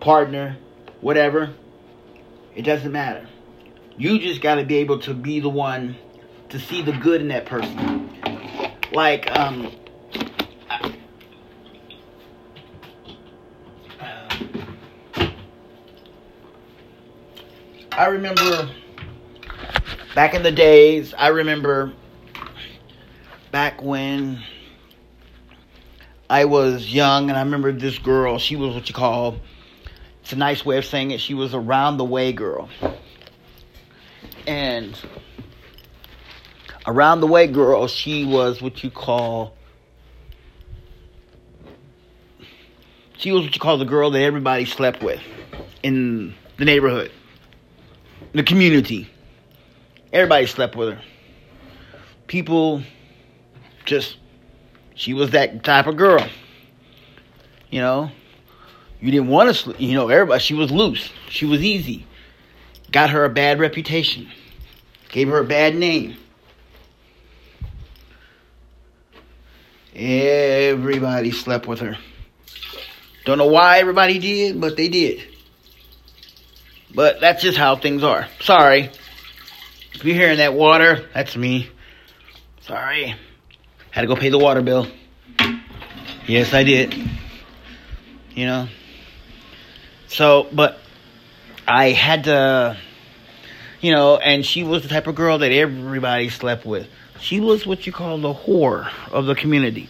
partner, 0.00 0.56
whatever. 1.00 1.52
It 2.54 2.62
doesn't 2.62 2.92
matter. 2.92 3.28
You 3.98 4.18
just 4.20 4.40
got 4.40 4.54
to 4.54 4.64
be 4.64 4.76
able 4.76 5.00
to 5.00 5.12
be 5.12 5.40
the 5.40 5.48
one 5.48 5.96
to 6.50 6.60
see 6.60 6.80
the 6.80 6.92
good 6.92 7.20
in 7.20 7.28
that 7.28 7.44
person. 7.44 8.06
Like, 8.96 9.30
um, 9.38 9.70
I 17.92 18.06
remember 18.06 18.70
back 20.14 20.32
in 20.32 20.42
the 20.42 20.50
days, 20.50 21.12
I 21.12 21.28
remember 21.28 21.92
back 23.52 23.82
when 23.82 24.42
I 26.30 26.46
was 26.46 26.90
young 26.90 27.28
and 27.28 27.38
I 27.38 27.42
remember 27.42 27.72
this 27.72 27.98
girl, 27.98 28.38
she 28.38 28.56
was 28.56 28.74
what 28.74 28.88
you 28.88 28.94
call, 28.94 29.36
it's 30.22 30.32
a 30.32 30.36
nice 30.36 30.64
way 30.64 30.78
of 30.78 30.86
saying 30.86 31.10
it, 31.10 31.20
she 31.20 31.34
was 31.34 31.52
a 31.52 31.60
round 31.60 32.00
the 32.00 32.04
way 32.06 32.32
girl. 32.32 32.70
And 34.46 34.98
around 36.86 37.20
the 37.20 37.26
way 37.26 37.46
girl, 37.46 37.86
she 37.88 38.24
was 38.24 38.62
what 38.62 38.82
you 38.84 38.90
call, 38.90 39.54
she 43.16 43.32
was 43.32 43.44
what 43.44 43.54
you 43.54 43.60
call 43.60 43.78
the 43.78 43.84
girl 43.84 44.10
that 44.10 44.22
everybody 44.22 44.64
slept 44.64 45.02
with 45.02 45.20
in 45.82 46.34
the 46.58 46.64
neighborhood 46.64 47.10
the 48.36 48.42
community. 48.42 49.08
Everybody 50.12 50.46
slept 50.46 50.76
with 50.76 50.94
her. 50.94 51.02
People 52.26 52.82
just 53.84 54.16
she 54.94 55.14
was 55.14 55.30
that 55.30 55.64
type 55.64 55.86
of 55.86 55.96
girl. 55.96 56.26
You 57.70 57.80
know, 57.80 58.10
you 59.00 59.10
didn't 59.10 59.28
want 59.28 59.48
to 59.48 59.54
sleep. 59.54 59.80
You 59.80 59.94
know, 59.94 60.08
everybody. 60.08 60.40
She 60.40 60.54
was 60.54 60.70
loose. 60.70 61.10
She 61.28 61.46
was 61.46 61.62
easy. 61.62 62.06
Got 62.92 63.10
her 63.10 63.24
a 63.24 63.30
bad 63.30 63.58
reputation. 63.58 64.28
Gave 65.08 65.28
her 65.28 65.38
a 65.38 65.44
bad 65.44 65.74
name. 65.74 66.16
Everybody 69.98 71.30
slept 71.30 71.66
with 71.66 71.80
her. 71.80 71.96
Don't 73.24 73.38
know 73.38 73.46
why 73.46 73.78
everybody 73.78 74.18
did, 74.18 74.60
but 74.60 74.76
they 74.76 74.88
did. 74.88 75.22
But 76.94 77.20
that's 77.20 77.42
just 77.42 77.56
how 77.56 77.76
things 77.76 78.04
are. 78.04 78.28
Sorry. 78.40 78.90
If 79.94 80.04
you're 80.04 80.14
hearing 80.14 80.36
that 80.36 80.52
water, 80.52 81.08
that's 81.14 81.34
me. 81.34 81.70
Sorry. 82.60 83.14
Had 83.90 84.02
to 84.02 84.06
go 84.06 84.16
pay 84.16 84.28
the 84.28 84.38
water 84.38 84.60
bill. 84.60 84.86
Yes, 86.26 86.52
I 86.52 86.62
did. 86.62 86.94
You 88.34 88.46
know. 88.46 88.68
So, 90.08 90.46
but 90.52 90.78
I 91.66 91.90
had 91.92 92.24
to, 92.24 92.76
you 93.80 93.92
know, 93.92 94.18
and 94.18 94.44
she 94.44 94.62
was 94.62 94.82
the 94.82 94.88
type 94.88 95.06
of 95.06 95.14
girl 95.14 95.38
that 95.38 95.52
everybody 95.52 96.28
slept 96.28 96.66
with. 96.66 96.86
She 97.20 97.40
was 97.40 97.66
what 97.66 97.86
you 97.86 97.92
call 97.92 98.18
the 98.18 98.34
whore 98.34 98.90
of 99.10 99.26
the 99.26 99.34
community. 99.34 99.88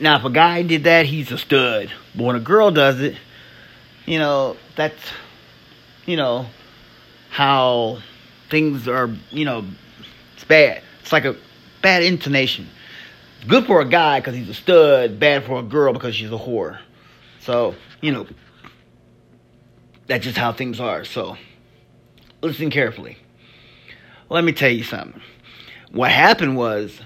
Now, 0.00 0.18
if 0.18 0.24
a 0.24 0.30
guy 0.30 0.62
did 0.62 0.84
that, 0.84 1.06
he's 1.06 1.30
a 1.30 1.38
stud. 1.38 1.92
But 2.14 2.24
when 2.24 2.36
a 2.36 2.40
girl 2.40 2.70
does 2.70 3.00
it, 3.00 3.16
you 4.06 4.18
know, 4.18 4.56
that's 4.74 5.00
you 6.06 6.16
know, 6.16 6.46
how 7.30 7.98
things 8.50 8.88
are, 8.88 9.10
you 9.30 9.44
know, 9.44 9.64
it's 10.34 10.44
bad. 10.44 10.82
It's 11.00 11.12
like 11.12 11.24
a 11.24 11.36
bad 11.80 12.02
intonation. 12.02 12.68
Good 13.46 13.66
for 13.66 13.80
a 13.80 13.84
guy 13.84 14.20
because 14.20 14.34
he's 14.34 14.48
a 14.48 14.54
stud, 14.54 15.18
bad 15.18 15.44
for 15.44 15.60
a 15.60 15.62
girl 15.62 15.92
because 15.92 16.14
she's 16.14 16.30
a 16.30 16.38
whore. 16.38 16.78
So, 17.40 17.74
you 18.00 18.12
know, 18.12 18.26
that's 20.06 20.24
just 20.24 20.38
how 20.38 20.52
things 20.52 20.80
are. 20.80 21.04
So, 21.04 21.36
listen 22.40 22.70
carefully. 22.70 23.18
Let 24.28 24.44
me 24.44 24.52
tell 24.52 24.70
you 24.70 24.84
something. 24.84 25.20
What 25.92 26.10
happened 26.10 26.56
was, 26.56 26.98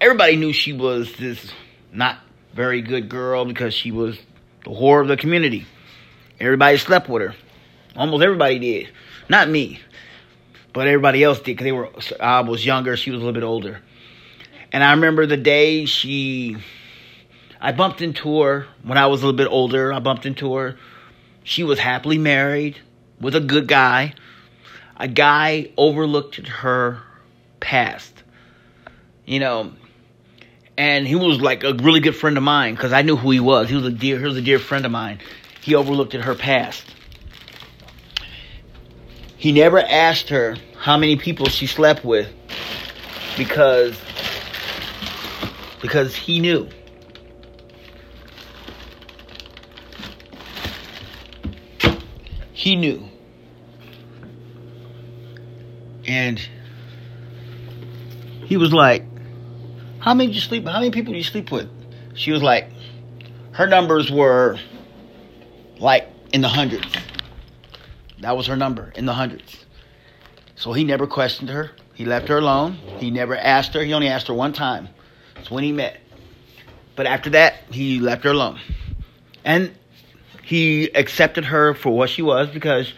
everybody 0.00 0.36
knew 0.36 0.54
she 0.54 0.72
was 0.72 1.14
this 1.16 1.52
not 1.92 2.16
very 2.54 2.80
good 2.80 3.10
girl 3.10 3.44
because 3.44 3.74
she 3.74 3.90
was 3.90 4.18
the 4.64 4.70
whore 4.70 5.02
of 5.02 5.08
the 5.08 5.18
community. 5.18 5.66
Everybody 6.40 6.78
slept 6.78 7.10
with 7.10 7.20
her. 7.20 7.34
Almost 7.94 8.24
everybody 8.24 8.58
did. 8.58 8.88
Not 9.28 9.50
me, 9.50 9.80
but 10.72 10.86
everybody 10.86 11.22
else 11.22 11.40
did 11.40 11.44
because 11.44 11.64
they 11.64 11.72
were. 11.72 11.90
I 12.20 12.40
was 12.40 12.64
younger. 12.64 12.96
She 12.96 13.10
was 13.10 13.18
a 13.18 13.20
little 13.22 13.38
bit 13.38 13.46
older. 13.46 13.82
And 14.72 14.82
I 14.82 14.92
remember 14.92 15.26
the 15.26 15.36
day 15.36 15.84
she. 15.84 16.56
I 17.60 17.72
bumped 17.72 18.00
into 18.00 18.40
her 18.40 18.66
when 18.82 18.96
I 18.96 19.08
was 19.08 19.22
a 19.22 19.26
little 19.26 19.36
bit 19.36 19.48
older. 19.48 19.92
I 19.92 19.98
bumped 19.98 20.24
into 20.24 20.54
her. 20.54 20.78
She 21.44 21.64
was 21.64 21.78
happily 21.78 22.16
married 22.16 22.80
with 23.20 23.34
a 23.34 23.40
good 23.40 23.68
guy. 23.68 24.14
A 24.96 25.06
guy 25.06 25.70
overlooked 25.76 26.36
her 26.46 27.02
past. 27.60 28.21
You 29.24 29.40
know, 29.40 29.72
and 30.76 31.06
he 31.06 31.14
was 31.14 31.40
like 31.40 31.64
a 31.64 31.74
really 31.74 32.00
good 32.00 32.16
friend 32.16 32.36
of 32.36 32.42
mine 32.42 32.74
because 32.74 32.92
I 32.92 33.02
knew 33.02 33.16
who 33.16 33.30
he 33.30 33.40
was. 33.40 33.68
He 33.68 33.76
was 33.76 33.86
a 33.86 33.90
dear, 33.90 34.18
he 34.18 34.24
was 34.24 34.36
a 34.36 34.42
dear 34.42 34.58
friend 34.58 34.84
of 34.84 34.92
mine. 34.92 35.20
He 35.60 35.74
overlooked 35.74 36.14
at 36.14 36.22
her 36.22 36.34
past. 36.34 36.84
He 39.36 39.52
never 39.52 39.78
asked 39.80 40.28
her 40.30 40.56
how 40.76 40.96
many 40.96 41.16
people 41.16 41.46
she 41.46 41.66
slept 41.66 42.04
with 42.04 42.32
because 43.36 43.98
because 45.80 46.14
he 46.14 46.38
knew. 46.40 46.68
He 52.52 52.76
knew. 52.76 53.08
And 56.06 56.40
he 58.46 58.56
was 58.56 58.72
like, 58.72 59.04
How 60.02 60.14
many 60.14 60.26
did 60.30 60.34
you 60.34 60.40
sleep? 60.40 60.66
How 60.66 60.80
many 60.80 60.90
people 60.90 61.12
did 61.12 61.18
you 61.18 61.24
sleep 61.24 61.52
with? 61.52 61.70
She 62.14 62.32
was 62.32 62.42
like, 62.42 62.68
her 63.52 63.68
numbers 63.68 64.10
were 64.10 64.58
like 65.78 66.08
in 66.32 66.40
the 66.40 66.48
hundreds. 66.48 66.92
That 68.20 68.36
was 68.36 68.48
her 68.48 68.56
number 68.56 68.92
in 68.96 69.06
the 69.06 69.12
hundreds. 69.12 69.64
So 70.56 70.72
he 70.72 70.82
never 70.82 71.06
questioned 71.06 71.50
her. 71.50 71.70
He 71.94 72.04
left 72.04 72.26
her 72.26 72.38
alone. 72.38 72.78
He 72.98 73.12
never 73.12 73.36
asked 73.36 73.74
her. 73.74 73.84
He 73.84 73.92
only 73.92 74.08
asked 74.08 74.26
her 74.26 74.34
one 74.34 74.52
time. 74.52 74.88
It's 75.36 75.52
when 75.52 75.62
he 75.62 75.70
met. 75.70 76.00
But 76.96 77.06
after 77.06 77.30
that, 77.30 77.58
he 77.70 78.00
left 78.00 78.24
her 78.24 78.30
alone. 78.30 78.58
And 79.44 79.72
he 80.42 80.90
accepted 80.96 81.44
her 81.44 81.74
for 81.74 81.96
what 81.96 82.10
she 82.10 82.22
was 82.22 82.48
because 82.48 82.92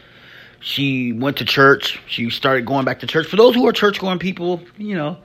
she 0.61 1.13
went 1.13 1.37
to 1.37 1.45
church. 1.45 2.01
She 2.07 2.31
started 2.31 2.65
going 2.65 2.87
back 2.87 3.01
to 3.01 3.07
church. 3.07 3.27
For 3.27 3.37
those 3.37 3.55
who 3.55 3.69
are 3.69 3.73
church 3.73 4.01
going 4.01 4.19
people, 4.19 4.63
you 4.79 4.97
know, 4.97 5.19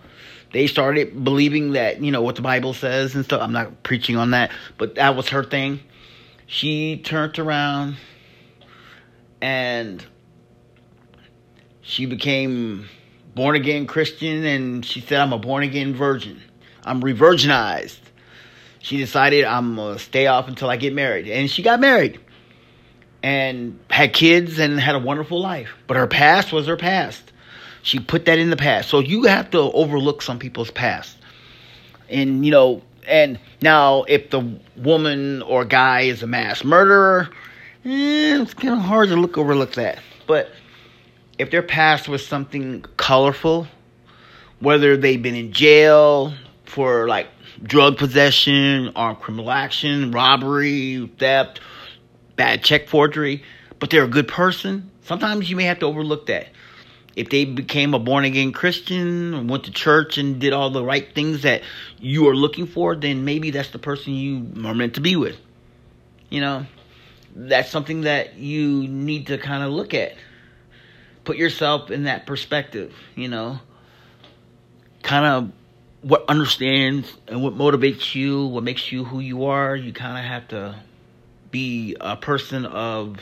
they 0.51 0.68
started 0.68 1.24
believing 1.24 1.74
that, 1.74 2.01
you 2.01 2.12
know, 2.12 2.22
what 2.22 2.36
the 2.36 2.41
Bible 2.41 2.74
says 2.74 3.15
and 3.15 3.24
stuff. 3.24 3.41
I'm 3.41 3.51
not 3.51 3.84
preaching 3.84 4.18
on 4.18 4.32
that, 4.32 4.51
but 4.77 4.96
that 4.96 5.15
was 5.15 5.29
her 5.29 5.44
thing. 5.44 5.79
She 6.48 6.98
turned 6.98 7.38
around 7.38 7.98
and 9.41 10.03
she 11.82 12.06
became 12.06 12.88
born 13.36 13.56
again 13.56 13.86
Christian 13.86 14.44
and 14.44 14.86
she 14.86 15.01
said, 15.01 15.20
I'm 15.20 15.34
a 15.34 15.38
born 15.38 15.63
again 15.63 15.94
virgin. 15.94 16.41
I'm 16.84 17.01
revirginized. 17.01 18.00
She 18.79 18.98
decided 18.98 19.46
I'm 19.46 19.75
gonna 19.75 20.00
stay 20.00 20.27
off 20.27 20.48
until 20.48 20.70
I 20.70 20.77
get 20.77 20.94
married. 20.94 21.27
And 21.27 21.50
she 21.50 21.62
got 21.62 21.79
married 21.79 22.20
and 23.22 23.79
had 23.89 24.13
kids 24.13 24.58
and 24.60 24.79
had 24.79 24.96
a 24.96 25.00
wonderful 25.00 25.39
life. 25.39 25.75
But 25.88 25.98
her 25.98 26.08
past 26.08 26.51
was 26.51 26.68
her 26.68 26.77
past. 26.77 27.32
She 27.81 28.00
put 28.00 28.25
that 28.25 28.39
in 28.39 28.50
the 28.50 28.57
past. 28.57 28.89
So 28.89 29.00
you 29.00 29.24
have 29.24 29.50
to 29.51 29.59
overlook 29.59 30.21
some 30.21 30.39
people's 30.39 30.71
past. 30.71 31.17
And, 32.09 32.45
you 32.45 32.51
know, 32.51 32.81
and 33.07 33.39
now 33.62 34.03
if 34.03 34.29
the 34.29 34.59
woman 34.77 35.41
or 35.43 35.65
guy 35.65 36.01
is 36.01 36.24
a 36.24 36.27
mass 36.27 36.63
murderer, 36.63 37.29
eh, 37.86 38.41
it's 38.41 38.53
kind 38.53 38.74
of 38.74 38.81
hard 38.81 39.09
to 39.09 39.15
look 39.15 39.38
overlook 39.38 39.74
that. 39.74 40.00
But 40.27 40.51
if 41.38 41.51
their 41.51 41.63
past 41.63 42.07
was 42.09 42.25
something 42.25 42.83
colorful, 42.98 43.67
whether 44.59 44.98
they've 44.98 45.21
been 45.21 45.36
in 45.36 45.51
jail 45.51 46.33
for 46.65 47.07
like 47.07 47.27
drug 47.63 47.98
possession, 47.98 48.91
armed 48.95 49.19
criminal 49.19 49.50
action, 49.50 50.12
robbery, 50.12 51.09
theft, 51.17 51.62
bad 52.36 52.63
check 52.63 52.88
forgery, 52.88 53.43
but 53.79 53.89
they're 53.89 54.03
a 54.03 54.07
good 54.07 54.27
person, 54.27 54.91
sometimes 55.01 55.50
you 55.50 55.55
may 55.55 55.63
have 55.63 55.79
to 55.79 55.86
overlook 55.86 56.25
that. 56.27 56.50
If 57.19 57.29
they 57.29 57.43
became 57.43 57.93
a 57.93 57.99
born 57.99 58.23
again 58.23 58.53
Christian, 58.53 59.47
went 59.47 59.65
to 59.65 59.71
church 59.71 60.17
and 60.17 60.39
did 60.39 60.53
all 60.53 60.69
the 60.69 60.83
right 60.83 61.13
things 61.13 61.41
that 61.41 61.63
you 61.99 62.27
are 62.29 62.35
looking 62.35 62.65
for, 62.65 62.95
then 62.95 63.25
maybe 63.25 63.51
that's 63.51 63.71
the 63.71 63.79
person 63.79 64.13
you 64.13 64.65
are 64.65 64.73
meant 64.73 64.95
to 64.95 65.01
be 65.01 65.17
with. 65.17 65.38
You 66.29 66.39
know, 66.39 66.65
that's 67.35 67.69
something 67.69 68.01
that 68.01 68.38
you 68.38 68.88
need 68.88 69.27
to 69.27 69.38
kind 69.38 69.63
of 69.63 69.71
look 69.71 69.93
at. 69.93 70.15
Put 71.25 71.35
yourself 71.35 71.91
in 71.91 72.03
that 72.03 72.25
perspective, 72.25 72.93
you 73.15 73.27
know. 73.27 73.59
kind 75.03 75.25
of 75.25 75.51
what 76.07 76.23
understands 76.29 77.11
and 77.27 77.43
what 77.43 77.55
motivates 77.55 78.15
you, 78.15 78.45
what 78.45 78.63
makes 78.63 78.91
you 78.91 79.03
who 79.03 79.19
you 79.19 79.45
are, 79.45 79.75
you 79.75 79.91
kind 79.91 80.17
of 80.17 80.23
have 80.23 80.47
to 80.49 80.79
be 81.51 81.95
a 81.99 82.15
person 82.15 82.65
of 82.65 83.17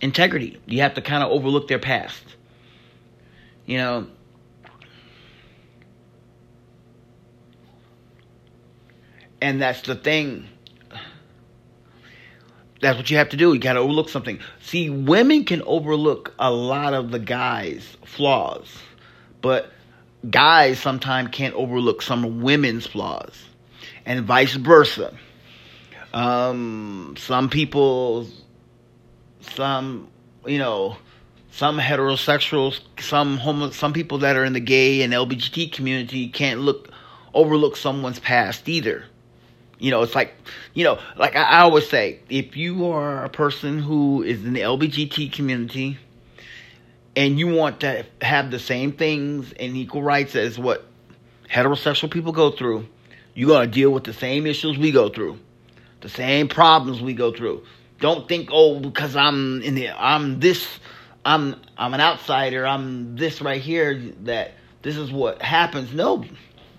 integrity. 0.00 0.58
You 0.66 0.80
have 0.80 0.94
to 0.94 1.02
kind 1.02 1.22
of 1.22 1.30
overlook 1.30 1.68
their 1.68 1.78
past. 1.78 2.22
You 3.70 3.76
know, 3.76 4.06
and 9.40 9.62
that's 9.62 9.82
the 9.82 9.94
thing. 9.94 10.48
That's 12.80 12.96
what 12.96 13.08
you 13.12 13.18
have 13.18 13.28
to 13.28 13.36
do. 13.36 13.54
You 13.54 13.60
got 13.60 13.74
to 13.74 13.78
overlook 13.78 14.08
something. 14.08 14.40
See, 14.60 14.90
women 14.90 15.44
can 15.44 15.62
overlook 15.62 16.34
a 16.40 16.50
lot 16.50 16.94
of 16.94 17.12
the 17.12 17.20
guys' 17.20 17.96
flaws, 18.04 18.76
but 19.40 19.70
guys 20.28 20.80
sometimes 20.80 21.28
can't 21.30 21.54
overlook 21.54 22.02
some 22.02 22.40
women's 22.40 22.88
flaws, 22.88 23.40
and 24.04 24.24
vice 24.24 24.54
versa. 24.54 25.16
Um, 26.12 27.14
some 27.16 27.48
people, 27.48 28.26
some 29.42 30.08
you 30.44 30.58
know, 30.58 30.96
some 31.50 31.78
heterosexuals, 31.78 32.80
some 32.98 33.36
homo, 33.38 33.70
some 33.70 33.92
people 33.92 34.18
that 34.18 34.36
are 34.36 34.44
in 34.44 34.52
the 34.52 34.60
gay 34.60 35.02
and 35.02 35.12
LGBT 35.12 35.72
community 35.72 36.28
can't 36.28 36.60
look 36.60 36.90
overlook 37.34 37.76
someone's 37.76 38.20
past 38.20 38.68
either. 38.68 39.04
You 39.78 39.90
know, 39.90 40.02
it's 40.02 40.14
like, 40.14 40.34
you 40.74 40.84
know, 40.84 40.98
like 41.16 41.36
I, 41.36 41.42
I 41.42 41.60
always 41.60 41.88
say, 41.88 42.20
if 42.28 42.56
you 42.56 42.86
are 42.90 43.24
a 43.24 43.30
person 43.30 43.78
who 43.78 44.22
is 44.22 44.44
in 44.44 44.52
the 44.52 44.60
LGBT 44.60 45.32
community 45.32 45.98
and 47.16 47.38
you 47.38 47.48
want 47.48 47.80
to 47.80 48.04
have 48.20 48.50
the 48.50 48.58
same 48.58 48.92
things 48.92 49.52
and 49.52 49.76
equal 49.76 50.02
rights 50.02 50.36
as 50.36 50.58
what 50.58 50.86
heterosexual 51.50 52.10
people 52.10 52.32
go 52.32 52.50
through, 52.50 52.86
you're 53.34 53.48
going 53.48 53.66
to 53.68 53.72
deal 53.72 53.90
with 53.90 54.04
the 54.04 54.12
same 54.12 54.46
issues 54.46 54.76
we 54.76 54.92
go 54.92 55.08
through, 55.08 55.38
the 56.02 56.08
same 56.08 56.46
problems 56.46 57.00
we 57.00 57.14
go 57.14 57.32
through. 57.32 57.64
Don't 58.00 58.28
think, 58.28 58.50
oh, 58.52 58.80
because 58.80 59.16
I'm 59.16 59.62
in 59.62 59.74
the, 59.74 59.88
I'm 59.90 60.40
this, 60.40 60.66
I'm, 61.24 61.56
I'm 61.76 61.94
an 61.94 62.00
outsider, 62.00 62.66
I'm 62.66 63.16
this 63.16 63.40
right 63.40 63.60
here, 63.60 64.12
that 64.22 64.52
this 64.82 64.96
is 64.96 65.12
what 65.12 65.42
happens. 65.42 65.92
No, 65.92 66.24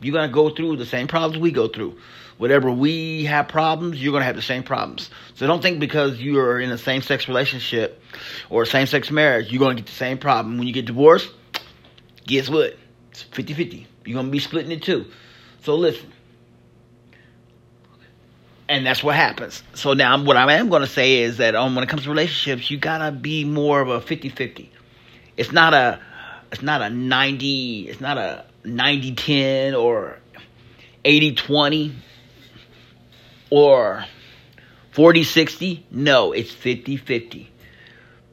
you're 0.02 0.14
going 0.14 0.28
to 0.30 0.34
go 0.34 0.50
through 0.50 0.78
the 0.78 0.86
same 0.86 1.08
problems 1.08 1.38
we 1.38 1.52
go 1.52 1.68
through. 1.68 2.00
Whatever 2.38 2.72
we 2.72 3.26
have 3.26 3.48
problems, 3.48 4.02
you're 4.02 4.12
going 4.12 4.22
to 4.22 4.26
have 4.26 4.36
the 4.36 4.42
same 4.42 4.64
problems. 4.64 5.12
So 5.36 5.46
don't 5.46 5.62
think 5.62 5.80
because 5.80 6.20
you 6.20 6.40
are 6.40 6.60
in 6.60 6.72
a 6.72 6.78
same 6.78 7.04
sex 7.04 7.28
relationship 7.28 8.02
or 8.50 8.66
same 8.66 8.88
sex 8.88 9.12
marriage, 9.12 9.52
you're 9.52 9.60
going 9.60 9.78
to 9.78 9.84
get 9.84 9.88
the 9.88 9.96
same 9.96 10.18
problem. 10.18 10.58
When 10.58 10.68
you 10.68 10.74
get 10.74 10.86
divorced, 10.86 11.30
guess 12.26 12.50
what? 12.50 12.78
It's 13.12 13.22
50 13.22 13.54
50. 13.54 13.88
You're 14.06 14.16
going 14.16 14.26
to 14.26 14.32
be 14.32 14.40
splitting 14.40 14.72
it 14.72 14.82
too. 14.82 15.06
So 15.62 15.76
listen. 15.76 16.12
And 18.72 18.86
that's 18.86 19.04
what 19.04 19.18
happens. 19.18 19.64
So 19.74 19.92
now, 19.92 20.24
what 20.24 20.38
I 20.38 20.54
am 20.54 20.70
going 20.70 20.80
to 20.82 20.88
say 20.88 21.24
is 21.24 21.38
that 21.38 21.56
um, 21.56 21.76
when 21.76 21.84
it 21.84 21.90
comes 21.90 22.04
to 22.04 22.10
relationships, 22.10 22.72
you 22.72 22.78
got 22.78 23.00
to 23.00 23.12
be 23.12 23.44
more 23.44 23.82
of 23.82 23.90
a 23.90 24.00
50 24.00 24.30
50. 24.30 24.72
It's 25.36 25.52
not 25.52 25.74
a. 25.74 26.00
It's 26.54 26.62
not 26.62 26.82
a 26.82 26.90
90, 26.90 27.90
it's 27.90 28.00
not 28.00 28.18
a 28.18 28.46
90 28.64 29.16
10 29.16 29.76
or 29.76 30.20
80 31.04 31.36
20 31.36 31.96
or 33.50 34.06
40 34.92 35.24
60. 35.24 35.86
No, 35.92 36.32
it's 36.32 36.52
50 36.52 36.96
50. 36.96 37.52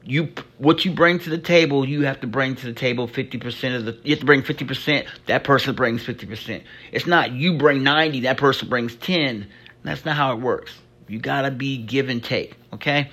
You 0.05 0.31
what 0.57 0.85
you 0.85 0.93
bring 0.93 1.19
to 1.19 1.29
the 1.29 1.37
table, 1.37 1.85
you 1.87 2.03
have 2.03 2.21
to 2.21 2.27
bring 2.27 2.55
to 2.55 2.65
the 2.65 2.73
table 2.73 3.09
50% 3.09 3.75
of 3.75 3.83
the 3.83 3.97
you 4.03 4.11
have 4.11 4.21
to 4.21 4.25
bring 4.25 4.41
50%, 4.41 5.05
that 5.25 5.43
person 5.43 5.75
brings 5.75 6.05
50%. 6.05 6.63
It's 6.93 7.05
not 7.07 7.33
you 7.33 7.57
bring 7.57 7.83
90, 7.83 8.21
that 8.21 8.37
person 8.37 8.69
brings 8.69 8.95
10. 8.95 9.47
That's 9.89 10.05
not 10.05 10.15
how 10.15 10.33
it 10.33 10.39
works. 10.39 10.73
You 11.07 11.19
got 11.19 11.41
to 11.43 11.51
be 11.51 11.77
give 11.77 12.09
and 12.09 12.23
take, 12.23 12.55
okay? 12.73 13.09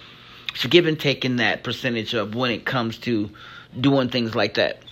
So 0.55 0.69
give 0.69 0.87
and 0.87 0.99
take 0.99 1.25
in 1.25 1.37
that 1.37 1.65
percentage 1.65 2.15
of 2.15 2.35
when 2.35 2.51
it 2.51 2.65
comes 2.65 2.99
to 2.99 3.31
doing 3.81 4.09
things 4.09 4.35
like 4.35 4.55
that 4.55 4.83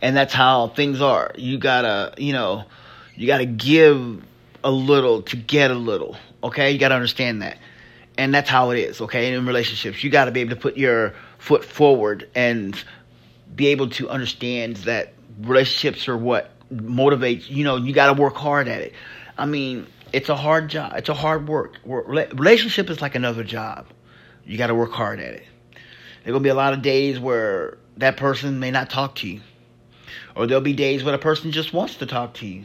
and 0.00 0.16
that's 0.16 0.32
how 0.32 0.68
things 0.68 1.00
are. 1.00 1.32
You 1.36 1.58
gotta, 1.58 2.14
you 2.18 2.32
know, 2.32 2.64
you 3.14 3.26
gotta 3.26 3.46
give 3.46 4.22
a 4.64 4.70
little 4.70 5.22
to 5.22 5.36
get 5.36 5.70
a 5.70 5.74
little. 5.74 6.16
Okay, 6.42 6.70
you 6.70 6.78
gotta 6.78 6.94
understand 6.94 7.42
that, 7.42 7.58
and 8.16 8.34
that's 8.34 8.48
how 8.48 8.70
it 8.70 8.78
is. 8.78 9.00
Okay, 9.00 9.32
in 9.32 9.46
relationships, 9.46 10.02
you 10.04 10.10
gotta 10.10 10.30
be 10.30 10.40
able 10.40 10.50
to 10.50 10.60
put 10.60 10.76
your 10.76 11.14
foot 11.38 11.64
forward 11.64 12.28
and 12.34 12.82
be 13.54 13.68
able 13.68 13.88
to 13.90 14.08
understand 14.08 14.76
that 14.78 15.14
relationships 15.40 16.08
are 16.08 16.16
what 16.16 16.50
motivates. 16.72 17.48
You 17.48 17.64
know, 17.64 17.76
you 17.76 17.92
gotta 17.92 18.20
work 18.20 18.36
hard 18.36 18.68
at 18.68 18.82
it. 18.82 18.92
I 19.36 19.46
mean, 19.46 19.86
it's 20.12 20.28
a 20.28 20.36
hard 20.36 20.68
job. 20.68 20.92
It's 20.96 21.08
a 21.08 21.14
hard 21.14 21.48
work. 21.48 21.78
Relationship 21.84 22.90
is 22.90 23.00
like 23.00 23.14
another 23.14 23.44
job. 23.44 23.86
You 24.44 24.56
got 24.58 24.68
to 24.68 24.74
work 24.74 24.92
hard 24.92 25.20
at 25.20 25.34
it. 25.34 25.44
There 26.24 26.32
gonna 26.32 26.42
be 26.42 26.48
a 26.48 26.54
lot 26.54 26.72
of 26.72 26.82
days 26.82 27.18
where 27.18 27.78
that 27.96 28.16
person 28.16 28.60
may 28.60 28.70
not 28.70 28.90
talk 28.90 29.16
to 29.16 29.28
you 29.28 29.40
or 30.38 30.46
there'll 30.46 30.62
be 30.62 30.72
days 30.72 31.02
when 31.02 31.14
a 31.14 31.18
person 31.18 31.50
just 31.50 31.72
wants 31.72 31.96
to 31.96 32.06
talk 32.06 32.34
to 32.34 32.46
you. 32.46 32.64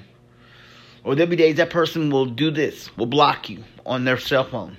Or 1.04 1.16
there'll 1.16 1.30
be 1.30 1.36
days 1.36 1.58
that 1.58 1.72
person 1.72 2.12
will 2.12 2.28
do 2.28 2.52
this, 2.52 2.96
will 2.96 3.08
block 3.08 3.50
you 3.50 3.64
on 3.86 4.06
their 4.06 4.18
cell 4.18 4.44
phone. 4.44 4.78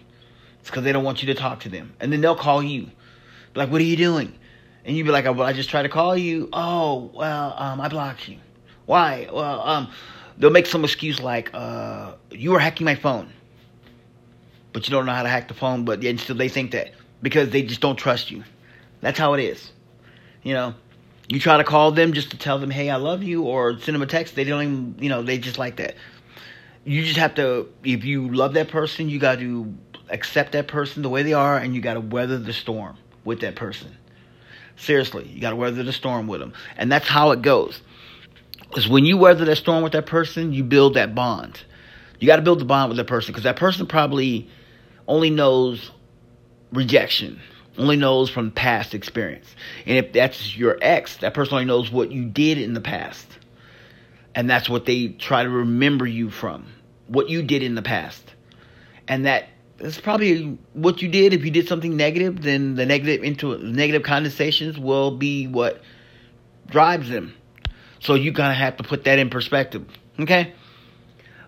It's 0.60 0.70
because 0.70 0.84
they 0.84 0.92
don't 0.92 1.04
want 1.04 1.22
you 1.22 1.34
to 1.34 1.38
talk 1.38 1.60
to 1.60 1.68
them. 1.68 1.92
And 2.00 2.12
then 2.12 2.20
they'll 2.20 2.36
call 2.36 2.62
you. 2.62 2.84
Be 2.84 2.90
like, 3.60 3.70
what 3.70 3.80
are 3.80 3.84
you 3.84 3.96
doing? 3.96 4.32
And 4.84 4.96
you'd 4.96 5.04
be 5.04 5.10
like, 5.10 5.24
well, 5.24 5.42
I 5.42 5.52
just 5.52 5.70
tried 5.70 5.82
to 5.82 5.88
call 5.88 6.16
you. 6.16 6.48
Oh, 6.52 7.10
well, 7.14 7.54
um, 7.58 7.80
I 7.80 7.88
blocked 7.88 8.28
you. 8.28 8.38
Why? 8.86 9.28
Well, 9.30 9.60
um, 9.60 9.90
they'll 10.38 10.50
make 10.50 10.66
some 10.66 10.84
excuse 10.84 11.20
like, 11.20 11.50
uh, 11.52 11.58
you 12.36 12.54
are 12.54 12.58
hacking 12.58 12.84
my 12.84 12.94
phone. 12.94 13.32
But 14.72 14.88
you 14.88 14.92
don't 14.92 15.06
know 15.06 15.12
how 15.12 15.22
to 15.22 15.28
hack 15.28 15.48
the 15.48 15.54
phone, 15.54 15.84
but 15.84 16.02
yet 16.02 16.18
still 16.18 16.36
they 16.36 16.48
think 16.48 16.72
that 16.72 16.92
because 17.22 17.50
they 17.50 17.62
just 17.62 17.80
don't 17.80 17.96
trust 17.96 18.30
you. 18.30 18.42
That's 19.00 19.18
how 19.18 19.34
it 19.34 19.42
is. 19.42 19.72
You 20.42 20.54
know, 20.54 20.74
you 21.28 21.38
try 21.40 21.56
to 21.56 21.64
call 21.64 21.92
them 21.92 22.12
just 22.12 22.30
to 22.32 22.38
tell 22.38 22.58
them, 22.58 22.70
hey, 22.70 22.90
I 22.90 22.96
love 22.96 23.22
you, 23.22 23.44
or 23.44 23.78
send 23.78 23.94
them 23.94 24.02
a 24.02 24.06
text. 24.06 24.34
They 24.34 24.44
don't 24.44 24.62
even, 24.62 24.96
you 24.98 25.08
know, 25.08 25.22
they 25.22 25.38
just 25.38 25.58
like 25.58 25.76
that. 25.76 25.94
You 26.84 27.02
just 27.02 27.16
have 27.16 27.34
to, 27.36 27.68
if 27.82 28.04
you 28.04 28.28
love 28.34 28.54
that 28.54 28.68
person, 28.68 29.08
you 29.08 29.18
got 29.18 29.38
to 29.38 29.72
accept 30.10 30.52
that 30.52 30.68
person 30.68 31.02
the 31.02 31.08
way 31.08 31.22
they 31.22 31.32
are, 31.32 31.56
and 31.56 31.74
you 31.74 31.80
got 31.80 31.94
to 31.94 32.00
weather 32.00 32.38
the 32.38 32.52
storm 32.52 32.96
with 33.24 33.40
that 33.40 33.56
person. 33.56 33.96
Seriously, 34.76 35.26
you 35.28 35.40
got 35.40 35.50
to 35.50 35.56
weather 35.56 35.82
the 35.82 35.92
storm 35.92 36.26
with 36.26 36.40
them. 36.40 36.52
And 36.76 36.90
that's 36.90 37.06
how 37.06 37.30
it 37.30 37.42
goes. 37.42 37.80
Because 38.68 38.88
when 38.88 39.04
you 39.04 39.16
weather 39.16 39.44
that 39.44 39.56
storm 39.56 39.82
with 39.82 39.92
that 39.92 40.06
person, 40.06 40.52
you 40.52 40.64
build 40.64 40.94
that 40.94 41.14
bond. 41.14 41.62
You 42.20 42.26
got 42.26 42.36
to 42.36 42.42
build 42.42 42.60
the 42.60 42.64
bond 42.64 42.90
with 42.90 42.96
that 42.98 43.06
person 43.06 43.32
because 43.32 43.44
that 43.44 43.56
person 43.56 43.86
probably 43.86 44.48
only 45.06 45.30
knows 45.30 45.90
rejection 46.72 47.40
only 47.78 47.96
knows 47.96 48.30
from 48.30 48.50
past 48.50 48.94
experience. 48.94 49.54
And 49.86 49.98
if 49.98 50.12
that's 50.12 50.56
your 50.56 50.78
ex, 50.80 51.16
that 51.18 51.34
person 51.34 51.54
only 51.54 51.64
knows 51.64 51.90
what 51.90 52.12
you 52.12 52.24
did 52.24 52.58
in 52.58 52.74
the 52.74 52.80
past. 52.80 53.26
And 54.34 54.48
that's 54.48 54.68
what 54.68 54.84
they 54.84 55.08
try 55.08 55.42
to 55.42 55.48
remember 55.48 56.06
you 56.06 56.30
from. 56.30 56.66
What 57.06 57.28
you 57.28 57.42
did 57.42 57.62
in 57.62 57.74
the 57.74 57.82
past. 57.82 58.34
And 59.06 59.26
that 59.26 59.48
is 59.78 60.00
probably 60.00 60.58
what 60.72 61.02
you 61.02 61.08
did. 61.08 61.32
If 61.32 61.44
you 61.44 61.50
did 61.50 61.68
something 61.68 61.96
negative, 61.96 62.42
then 62.42 62.74
the 62.74 62.86
negative 62.86 63.22
into 63.22 63.58
negative 63.58 64.02
condensations 64.02 64.78
will 64.78 65.16
be 65.16 65.46
what 65.46 65.82
drives 66.68 67.08
them. 67.08 67.34
So 68.00 68.14
you 68.14 68.32
gotta 68.32 68.54
have 68.54 68.76
to 68.78 68.84
put 68.84 69.04
that 69.04 69.18
in 69.18 69.30
perspective. 69.30 69.86
Okay? 70.18 70.54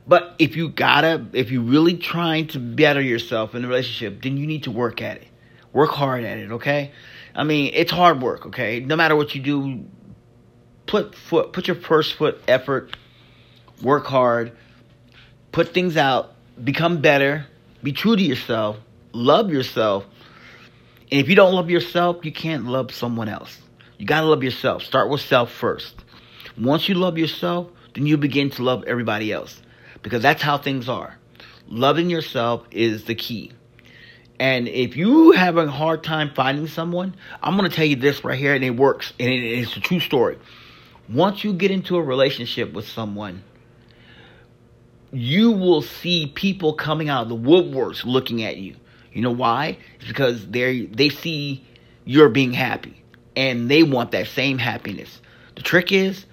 But 0.06 0.36
if 0.38 0.54
you 0.56 0.68
gotta, 0.68 1.26
if 1.32 1.50
you're 1.50 1.62
really 1.62 1.96
trying 1.96 2.46
to 2.48 2.60
better 2.60 3.00
yourself 3.00 3.54
in 3.54 3.64
a 3.64 3.68
relationship, 3.68 4.22
then 4.22 4.36
you 4.36 4.46
need 4.46 4.64
to 4.64 4.70
work 4.70 5.02
at 5.02 5.16
it. 5.16 5.28
Work 5.72 5.90
hard 5.90 6.24
at 6.24 6.38
it, 6.38 6.52
okay? 6.52 6.92
I 7.34 7.44
mean, 7.44 7.72
it's 7.74 7.90
hard 7.90 8.22
work, 8.22 8.46
okay? 8.46 8.80
No 8.80 8.96
matter 8.96 9.16
what 9.16 9.34
you 9.34 9.42
do, 9.42 9.84
put 10.86 11.14
foot 11.14 11.52
put 11.52 11.66
your 11.66 11.76
first 11.76 12.14
foot 12.14 12.40
effort, 12.46 12.96
work 13.82 14.06
hard, 14.06 14.56
put 15.50 15.74
things 15.74 15.96
out, 15.96 16.34
become 16.62 17.00
better, 17.02 17.46
be 17.82 17.92
true 17.92 18.14
to 18.14 18.22
yourself, 18.22 18.76
love 19.12 19.50
yourself. 19.50 20.04
And 21.10 21.20
if 21.20 21.28
you 21.28 21.34
don't 21.34 21.52
love 21.52 21.68
yourself, 21.68 22.24
you 22.24 22.32
can't 22.32 22.66
love 22.66 22.92
someone 22.92 23.28
else. 23.28 23.60
You 23.98 24.06
got 24.06 24.20
to 24.20 24.26
love 24.26 24.42
yourself. 24.42 24.82
Start 24.82 25.08
with 25.10 25.20
self 25.20 25.50
first. 25.50 25.94
Once 26.56 26.88
you 26.88 26.94
love 26.94 27.18
yourself, 27.18 27.68
then 27.94 28.06
you 28.06 28.16
begin 28.16 28.50
to 28.50 28.62
love 28.62 28.84
everybody 28.86 29.32
else 29.32 29.60
because 30.06 30.22
that's 30.22 30.40
how 30.40 30.56
things 30.56 30.88
are. 30.88 31.18
Loving 31.66 32.10
yourself 32.10 32.64
is 32.70 33.06
the 33.06 33.16
key. 33.16 33.50
And 34.38 34.68
if 34.68 34.96
you 34.96 35.32
have 35.32 35.56
a 35.56 35.68
hard 35.68 36.04
time 36.04 36.30
finding 36.32 36.68
someone, 36.68 37.16
I'm 37.42 37.56
going 37.56 37.68
to 37.68 37.74
tell 37.74 37.84
you 37.84 37.96
this 37.96 38.22
right 38.22 38.38
here, 38.38 38.54
and 38.54 38.62
it 38.62 38.70
works, 38.70 39.12
and 39.18 39.28
it's 39.28 39.76
a 39.76 39.80
true 39.80 39.98
story. 39.98 40.38
Once 41.12 41.42
you 41.42 41.52
get 41.52 41.72
into 41.72 41.96
a 41.96 42.00
relationship 42.00 42.72
with 42.72 42.86
someone, 42.86 43.42
you 45.10 45.50
will 45.50 45.82
see 45.82 46.28
people 46.28 46.74
coming 46.74 47.08
out 47.08 47.24
of 47.24 47.28
the 47.28 47.34
woodworks 47.34 48.04
looking 48.04 48.44
at 48.44 48.58
you. 48.58 48.76
You 49.12 49.22
know 49.22 49.32
why? 49.32 49.78
It's 49.96 50.06
because 50.06 50.46
they 50.46 50.86
they 50.86 51.08
see 51.08 51.64
you're 52.04 52.28
being 52.28 52.52
happy, 52.52 53.02
and 53.34 53.68
they 53.68 53.82
want 53.82 54.12
that 54.12 54.28
same 54.28 54.58
happiness. 54.58 55.20
The 55.56 55.62
trick 55.62 55.90
is 55.90 56.26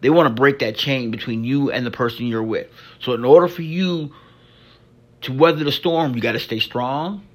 They 0.00 0.10
want 0.10 0.28
to 0.28 0.34
break 0.34 0.60
that 0.60 0.76
chain 0.76 1.10
between 1.10 1.44
you 1.44 1.70
and 1.70 1.84
the 1.84 1.90
person 1.90 2.26
you're 2.26 2.42
with. 2.42 2.68
So 3.00 3.12
in 3.12 3.24
order 3.24 3.48
for 3.48 3.62
you 3.62 4.14
to 5.22 5.32
weather 5.32 5.64
the 5.64 5.72
storm, 5.72 6.14
you 6.14 6.20
got 6.20 6.32
to 6.32 6.38
stay 6.38 6.60
strong 6.60 7.26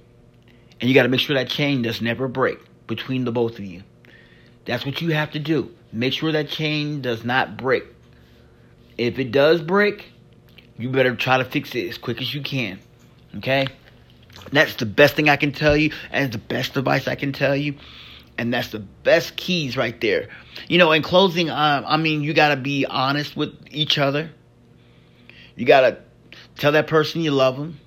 and 0.80 0.90
you 0.90 0.94
got 0.94 1.04
to 1.04 1.10
make 1.10 1.20
sure 1.20 1.36
that 1.36 1.50
chain 1.50 1.82
does 1.82 2.02
never 2.02 2.28
break 2.28 2.60
between 2.88 3.26
the 3.26 3.32
both 3.32 3.60
of 3.60 3.66
you. 3.66 3.84
That's 4.66 4.86
what 4.86 5.02
you 5.02 5.14
have 5.14 5.32
to 5.32 5.40
do. 5.40 5.72
Make 5.92 6.14
sure 6.14 6.32
that 6.32 6.50
chain 6.50 7.02
does 7.02 7.24
not 7.24 7.58
break. 7.58 7.84
If 8.98 9.20
it 9.20 9.32
does 9.32 9.62
break, 9.62 10.12
you 10.78 10.90
better 10.90 11.16
try 11.16 11.38
to 11.38 11.46
fix 11.46 11.74
it 11.76 11.88
as 11.88 11.98
quick 11.98 12.22
as 12.22 12.34
you 12.34 12.42
can. 12.42 12.80
Okay? 13.38 13.68
That's 14.52 14.76
the 14.76 14.86
best 14.86 15.16
thing 15.16 15.30
I 15.30 15.38
can 15.38 15.52
tell 15.52 15.76
you, 15.76 15.92
and 16.12 16.32
the 16.32 16.38
best 16.38 16.76
advice 16.78 17.08
I 17.08 17.16
can 17.16 17.34
tell 17.34 17.56
you. 17.56 17.76
And 18.38 18.54
that's 18.54 18.70
the 18.70 18.80
best 18.80 19.38
keys 19.38 19.78
right 19.78 20.00
there. 20.02 20.28
You 20.68 20.78
know, 20.78 20.92
in 20.92 21.02
closing, 21.02 21.50
um, 21.50 21.86
I 21.88 21.98
mean, 21.98 22.22
you 22.22 22.34
got 22.34 22.50
to 22.50 22.58
be 22.58 22.86
honest 22.86 23.38
with 23.38 23.54
each 23.72 23.98
other. 23.98 24.30
You 25.56 25.66
got 25.66 25.82
to 25.82 25.98
tell 26.58 26.74
that 26.74 26.88
person 26.88 27.22
you 27.22 27.32
love 27.32 27.58
them. 27.58 27.80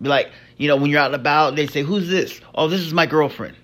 Be 0.00 0.08
like, 0.08 0.30
you 0.56 0.68
know, 0.68 0.76
when 0.76 0.90
you're 0.90 1.00
out 1.00 1.06
and 1.06 1.14
about, 1.14 1.56
they 1.56 1.66
say, 1.66 1.82
Who's 1.82 2.08
this? 2.08 2.40
Oh, 2.54 2.68
this 2.68 2.80
is 2.80 2.92
my 2.92 3.06
girlfriend. 3.06 3.56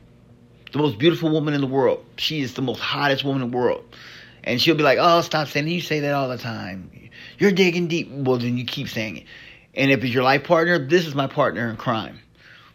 The 0.72 0.78
most 0.78 0.98
beautiful 0.98 1.30
woman 1.30 1.54
in 1.54 1.60
the 1.60 1.66
world. 1.66 2.04
She 2.16 2.40
is 2.40 2.54
the 2.54 2.62
most 2.62 2.80
hottest 2.80 3.24
woman 3.24 3.42
in 3.42 3.50
the 3.50 3.56
world. 3.56 3.84
And 4.44 4.60
she'll 4.60 4.76
be 4.76 4.82
like, 4.82 4.98
Oh, 5.00 5.20
stop 5.22 5.48
saying 5.48 5.66
it. 5.68 5.72
You 5.72 5.80
say 5.80 6.00
that 6.00 6.14
all 6.14 6.28
the 6.28 6.38
time. 6.38 6.90
You're 7.38 7.52
digging 7.52 7.88
deep. 7.88 8.10
Well, 8.10 8.38
then 8.38 8.56
you 8.56 8.64
keep 8.64 8.88
saying 8.88 9.18
it. 9.18 9.24
And 9.74 9.90
if 9.90 10.02
it's 10.02 10.12
your 10.12 10.22
life 10.22 10.44
partner, 10.44 10.78
this 10.78 11.06
is 11.06 11.14
my 11.14 11.26
partner 11.26 11.68
in 11.68 11.76
crime. 11.76 12.18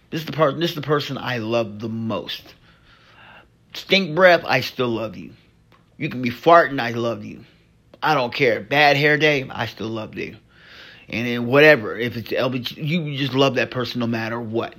This 0.10 0.22
is 0.22 0.26
the 0.26 0.32
part. 0.32 0.60
This 0.60 0.72
is 0.72 0.76
the 0.76 0.82
person 0.82 1.18
I 1.18 1.40
love 1.40 1.80
the 1.80 1.90
most. 1.90 2.54
Stink 3.74 4.16
breath, 4.16 4.44
I 4.46 4.62
still 4.62 4.90
love 4.90 5.18
you. 5.18 5.32
You 5.98 6.10
can 6.10 6.22
be 6.22 6.30
farting, 6.30 6.80
I 6.80 6.92
love 6.92 7.26
you. 7.26 7.44
I 8.04 8.14
don't 8.16 8.34
care. 8.34 8.60
Bad 8.60 8.98
hair 8.98 9.18
day, 9.18 9.50
I 9.50 9.66
still 9.66 9.88
love 9.88 10.16
you. 10.16 10.36
And 11.08 11.26
then 11.26 11.48
whatever, 11.48 11.98
if 11.98 12.18
it's 12.18 12.30
LBG, 12.30 12.78
you 12.78 13.18
just 13.18 13.34
love 13.34 13.56
that 13.56 13.72
person 13.72 14.00
no 14.02 14.08
matter 14.08 14.40
what. 14.40 14.76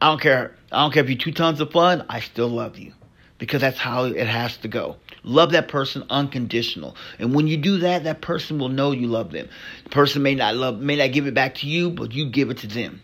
I 0.00 0.08
don't 0.08 0.20
care. 0.20 0.54
I 0.70 0.82
don't 0.82 0.92
care 0.92 1.02
if 1.02 1.10
you're 1.10 1.18
two 1.18 1.32
tons 1.32 1.60
of 1.60 1.72
fun. 1.72 2.04
I 2.08 2.20
still 2.20 2.48
love 2.48 2.78
you 2.78 2.92
because 3.38 3.60
that's 3.60 3.78
how 3.78 4.04
it 4.04 4.26
has 4.26 4.56
to 4.58 4.68
go. 4.68 4.96
Love 5.24 5.52
that 5.52 5.68
person 5.68 6.04
unconditional. 6.10 6.96
And 7.18 7.34
when 7.34 7.46
you 7.46 7.56
do 7.56 7.78
that, 7.78 8.04
that 8.04 8.20
person 8.20 8.58
will 8.58 8.68
know 8.68 8.92
you 8.92 9.06
love 9.06 9.32
them. 9.32 9.48
The 9.84 9.90
person 9.90 10.22
may 10.22 10.34
not 10.34 10.54
love, 10.54 10.78
may 10.78 10.96
not 10.96 11.12
give 11.12 11.26
it 11.26 11.34
back 11.34 11.56
to 11.56 11.66
you, 11.66 11.90
but 11.90 12.12
you 12.12 12.30
give 12.30 12.50
it 12.50 12.58
to 12.58 12.66
them. 12.66 13.02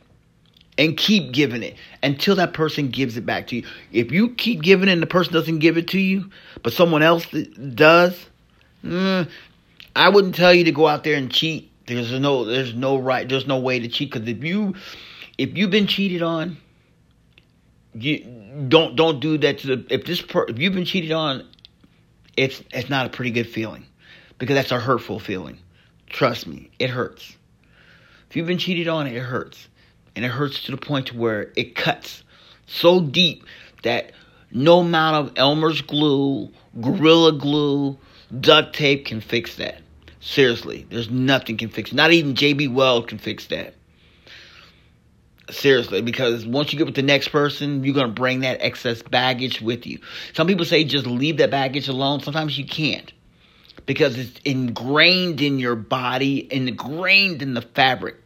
And 0.79 0.97
keep 0.97 1.33
giving 1.33 1.63
it 1.63 1.77
until 2.03 2.37
that 2.37 2.55
person 2.55 2.89
gives 2.89 3.17
it 3.17 3.27
back 3.27 3.49
to 3.49 3.57
you. 3.57 3.67
If 3.93 4.13
you 4.13 4.31
keep 4.35 4.63
giving 4.63 4.89
it 4.89 4.93
and 4.93 5.03
the 5.03 5.07
person 5.07 5.33
doesn't 5.33 5.59
give 5.59 5.77
it 5.77 5.89
to 5.89 5.99
you, 5.99 6.31
but 6.63 6.73
someone 6.73 7.03
else 7.03 7.27
does, 7.75 8.30
mm, 8.85 9.29
I 9.97 10.09
wouldn't 10.09 10.35
tell 10.35 10.55
you 10.55 10.65
to 10.65 10.73
go 10.73 10.87
out 10.87 11.05
there 11.05 11.17
and 11.17 11.31
cheat. 11.31 11.71
There's 11.87 12.13
no, 12.13 12.45
there's 12.45 12.75
no 12.75 12.99
right, 12.99 13.29
there's 13.29 13.47
no 13.47 13.59
way 13.59 13.81
to 13.81 13.89
cheat. 13.89 14.13
Because 14.13 14.29
if 14.29 14.45
you, 14.45 14.75
if 15.39 15.57
you've 15.57 15.71
been 15.71 15.87
cheated 15.87 16.23
on, 16.23 16.57
you 17.95 18.19
don't 18.69 18.97
don't 18.97 19.21
do 19.21 19.39
that 19.39 19.59
to 19.59 19.77
the 19.77 19.95
if 19.95 20.05
this 20.05 20.21
per, 20.21 20.45
if 20.49 20.59
you've 20.59 20.75
been 20.75 20.85
cheated 20.85 21.13
on 21.13 21.47
it's 22.37 22.63
it's 22.73 22.89
not 22.89 23.07
a 23.07 23.09
pretty 23.09 23.31
good 23.31 23.49
feeling 23.49 23.85
because 24.39 24.55
that's 24.55 24.73
a 24.73 24.79
hurtful 24.79 25.19
feeling 25.19 25.59
trust 26.09 26.47
me 26.47 26.71
it 26.79 26.91
hurts 26.91 27.37
if 28.29 28.37
you've 28.37 28.47
been 28.47 28.59
cheated 28.59 28.89
on 28.89 29.07
it 29.07 29.19
hurts 29.19 29.69
and 30.15 30.25
it 30.25 30.29
hurts 30.29 30.65
to 30.65 30.71
the 30.71 30.77
point 30.77 31.07
to 31.07 31.17
where 31.17 31.53
it 31.57 31.75
cuts 31.75 32.23
so 32.67 33.01
deep 33.01 33.45
that 33.83 34.13
no 34.53 34.81
amount 34.81 35.17
of 35.17 35.33
elmer's 35.37 35.81
glue 35.81 36.49
gorilla 36.81 37.33
glue 37.33 37.99
duct 38.39 38.75
tape 38.75 39.07
can 39.07 39.21
fix 39.21 39.57
that 39.57 39.81
seriously 40.21 40.87
there's 40.91 41.11
nothing 41.11 41.57
can 41.57 41.69
fix 41.69 41.91
it. 41.93 41.95
not 41.95 42.13
even 42.13 42.35
jb 42.35 42.73
weld 42.73 43.09
can 43.09 43.19
fix 43.19 43.47
that 43.47 43.75
Seriously, 45.51 46.01
because 46.01 46.47
once 46.47 46.73
you 46.73 46.79
get 46.79 46.87
with 46.87 46.95
the 46.95 47.03
next 47.03 47.29
person, 47.29 47.83
you're 47.83 47.95
to 47.95 48.13
bring 48.13 48.41
that 48.41 48.59
excess 48.61 49.03
baggage 49.03 49.61
with 49.61 49.87
you. 49.87 49.99
Some 50.33 50.47
people 50.47 50.65
say 50.65 50.85
just 50.85 51.07
leave 51.07 51.39
that 51.39 51.51
baggage 51.51 51.89
alone. 51.89 52.21
Sometimes 52.21 52.57
you 52.57 52.65
can't 52.65 53.13
because 53.87 54.19
it's 54.19 54.39
ingrained 54.45 55.41
in 55.41 55.59
your 55.59 55.75
body, 55.75 56.47
ingrained 56.53 57.43
in 57.43 57.55
the 57.55 57.63
fabric. 57.63 58.17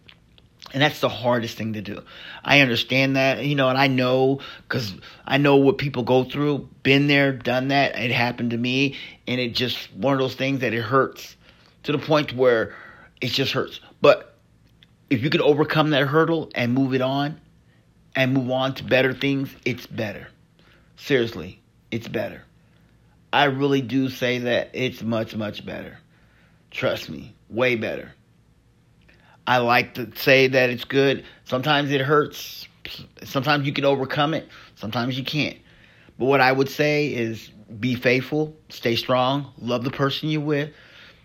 And 0.74 0.82
that's 0.82 0.98
the 0.98 1.08
hardest 1.08 1.56
thing 1.56 1.74
to 1.74 1.80
do. 1.80 2.02
I 2.44 2.60
understand 2.60 3.14
that, 3.14 3.44
you 3.44 3.54
know, 3.54 3.68
and 3.68 3.78
I 3.78 3.86
know 3.86 4.40
because 4.62 4.92
I 5.24 5.38
know 5.38 5.54
what 5.56 5.78
people 5.78 6.02
go 6.02 6.24
through. 6.24 6.68
Been 6.82 7.06
there, 7.06 7.32
done 7.32 7.68
that. 7.68 7.96
It 7.96 8.10
happened 8.10 8.50
to 8.50 8.58
me. 8.58 8.96
And 9.28 9.40
it 9.40 9.54
just 9.54 9.94
one 9.94 10.14
of 10.14 10.18
those 10.18 10.34
things 10.34 10.60
that 10.60 10.74
it 10.74 10.82
hurts 10.82 11.36
to 11.84 11.92
the 11.92 11.98
point 11.98 12.34
where 12.34 12.74
it 13.20 13.28
just 13.28 13.52
hurts. 13.52 13.78
But 14.00 14.36
if 15.08 15.22
you 15.22 15.30
can 15.30 15.42
overcome 15.42 15.90
that 15.90 16.08
hurdle 16.08 16.50
and 16.56 16.74
move 16.74 16.92
it 16.92 17.00
on 17.00 17.40
and 18.16 18.34
move 18.34 18.50
on 18.50 18.74
to 18.74 18.84
better 18.84 19.14
things, 19.14 19.54
it's 19.64 19.86
better. 19.86 20.26
Seriously, 20.96 21.62
it's 21.92 22.08
better. 22.08 22.42
I 23.32 23.44
really 23.44 23.80
do 23.80 24.08
say 24.08 24.38
that 24.38 24.70
it's 24.72 25.02
much, 25.02 25.36
much 25.36 25.64
better. 25.64 25.98
Trust 26.72 27.08
me, 27.08 27.36
way 27.48 27.76
better. 27.76 28.12
I 29.46 29.58
like 29.58 29.94
to 29.94 30.10
say 30.16 30.48
that 30.48 30.70
it's 30.70 30.84
good. 30.84 31.24
Sometimes 31.44 31.90
it 31.90 32.00
hurts. 32.00 32.66
Sometimes 33.22 33.66
you 33.66 33.72
can 33.72 33.84
overcome 33.84 34.34
it. 34.34 34.48
Sometimes 34.76 35.18
you 35.18 35.24
can't. 35.24 35.56
But 36.18 36.26
what 36.26 36.40
I 36.40 36.52
would 36.52 36.68
say 36.68 37.08
is 37.08 37.50
be 37.80 37.94
faithful, 37.94 38.56
stay 38.68 38.96
strong, 38.96 39.52
love 39.58 39.84
the 39.84 39.90
person 39.90 40.28
you're 40.28 40.40
with, 40.40 40.70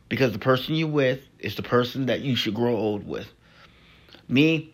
because 0.10 0.34
the 0.34 0.40
person 0.40 0.76
you're 0.76 0.88
with 0.88 1.22
is 1.40 1.56
the 1.56 1.64
person 1.64 2.08
that 2.08 2.22
you 2.22 2.36
should 2.36 2.56
grow 2.56 2.76
old 2.76 3.08
with. 3.08 3.28
Me, 4.28 4.74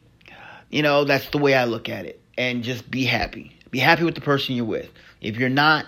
you 0.70 0.82
know, 0.82 1.04
that's 1.04 1.30
the 1.30 1.38
way 1.38 1.54
I 1.54 1.66
look 1.66 1.90
at 1.90 2.06
it. 2.06 2.22
And 2.38 2.64
just 2.64 2.90
be 2.90 3.06
happy. 3.06 3.58
Be 3.72 3.80
happy 3.80 4.04
with 4.04 4.16
the 4.16 4.22
person 4.22 4.56
you're 4.56 4.66
with. 4.66 4.90
If 5.22 5.38
you're 5.38 5.50
not, 5.50 5.86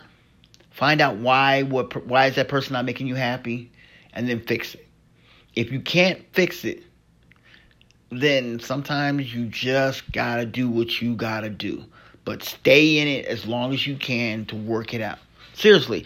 find 0.71 1.01
out 1.01 1.17
why 1.17 1.63
what 1.63 2.05
why 2.05 2.27
is 2.27 2.35
that 2.35 2.47
person 2.47 2.73
not 2.73 2.85
making 2.85 3.07
you 3.07 3.15
happy 3.15 3.71
and 4.13 4.27
then 4.27 4.41
fix 4.41 4.75
it. 4.75 4.87
If 5.55 5.71
you 5.71 5.79
can't 5.79 6.21
fix 6.33 6.63
it, 6.63 6.83
then 8.09 8.59
sometimes 8.59 9.33
you 9.33 9.45
just 9.45 10.11
got 10.11 10.37
to 10.37 10.45
do 10.45 10.69
what 10.69 11.01
you 11.01 11.15
got 11.15 11.41
to 11.41 11.49
do. 11.49 11.83
But 12.25 12.43
stay 12.43 12.99
in 12.99 13.07
it 13.07 13.25
as 13.25 13.45
long 13.45 13.73
as 13.73 13.87
you 13.87 13.95
can 13.95 14.45
to 14.47 14.55
work 14.55 14.93
it 14.93 15.01
out. 15.01 15.19
Seriously, 15.53 16.05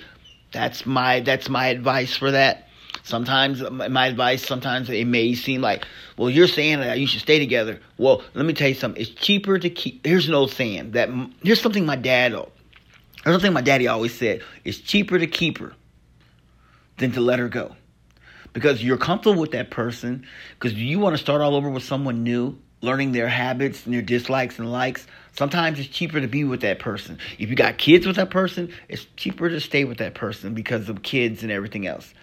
that's 0.52 0.86
my 0.86 1.20
that's 1.22 1.50
my 1.50 1.68
advice 1.68 2.16
for 2.16 2.32
that. 2.32 2.68
Sometimes 3.04 3.62
my 3.70 4.08
advice, 4.08 4.46
sometimes 4.46 4.90
it 4.90 5.08
may 5.08 5.34
seem 5.34 5.62
like, 5.62 5.86
well, 6.18 6.30
you're 6.30 6.48
saying 6.48 6.80
that 6.82 7.00
you 7.00 7.08
should 7.08 7.22
stay 7.22 7.40
together. 7.40 7.80
Well, 7.98 8.22
let 8.36 8.46
me 8.46 8.54
tell 8.54 8.68
you 8.68 8.76
something. 8.76 9.02
It's 9.02 9.10
cheaper 9.12 9.58
to 9.58 9.70
keep. 9.70 10.06
Here's 10.06 10.28
an 10.28 10.36
old 10.36 10.52
saying 10.52 10.92
that 10.92 11.10
here's 11.42 11.62
something 11.62 11.86
my 11.86 11.96
dad. 11.96 12.34
Here's 12.34 12.46
something 13.26 13.54
my 13.54 13.62
daddy 13.62 13.88
always 13.88 14.14
said. 14.14 14.44
It's 14.64 14.78
cheaper 14.78 15.18
to 15.18 15.28
keep 15.28 15.58
her 15.58 15.74
than 16.98 17.12
to 17.14 17.22
let 17.22 17.40
her 17.40 17.50
go, 17.50 17.76
because 18.54 18.84
you're 18.84 18.98
comfortable 18.98 19.40
with 19.40 19.52
that 19.52 19.72
person. 19.72 20.26
Because 20.60 20.74
you 20.74 21.00
want 21.00 21.16
to 21.16 21.22
start 21.22 21.42
all 21.42 21.56
over 21.56 21.70
with 21.70 21.84
someone 21.84 22.24
new, 22.24 22.58
learning 22.82 23.12
their 23.12 23.28
habits 23.28 23.86
and 23.86 23.94
their 23.94 24.02
dislikes 24.02 24.60
and 24.60 24.72
likes. 24.72 25.06
Sometimes 25.34 25.80
it's 25.80 25.88
cheaper 25.88 26.20
to 26.20 26.28
be 26.28 26.44
with 26.44 26.62
that 26.62 26.80
person. 26.80 27.18
If 27.40 27.50
you 27.50 27.56
got 27.56 27.78
kids 27.78 28.06
with 28.06 28.18
that 28.18 28.30
person, 28.30 28.74
it's 28.90 29.06
cheaper 29.16 29.50
to 29.50 29.60
stay 29.60 29.86
with 29.86 30.00
that 30.00 30.14
person 30.14 30.54
because 30.54 30.90
of 30.90 31.02
kids 31.02 31.44
and 31.44 31.52
everything 31.52 31.88
else. 31.88 32.14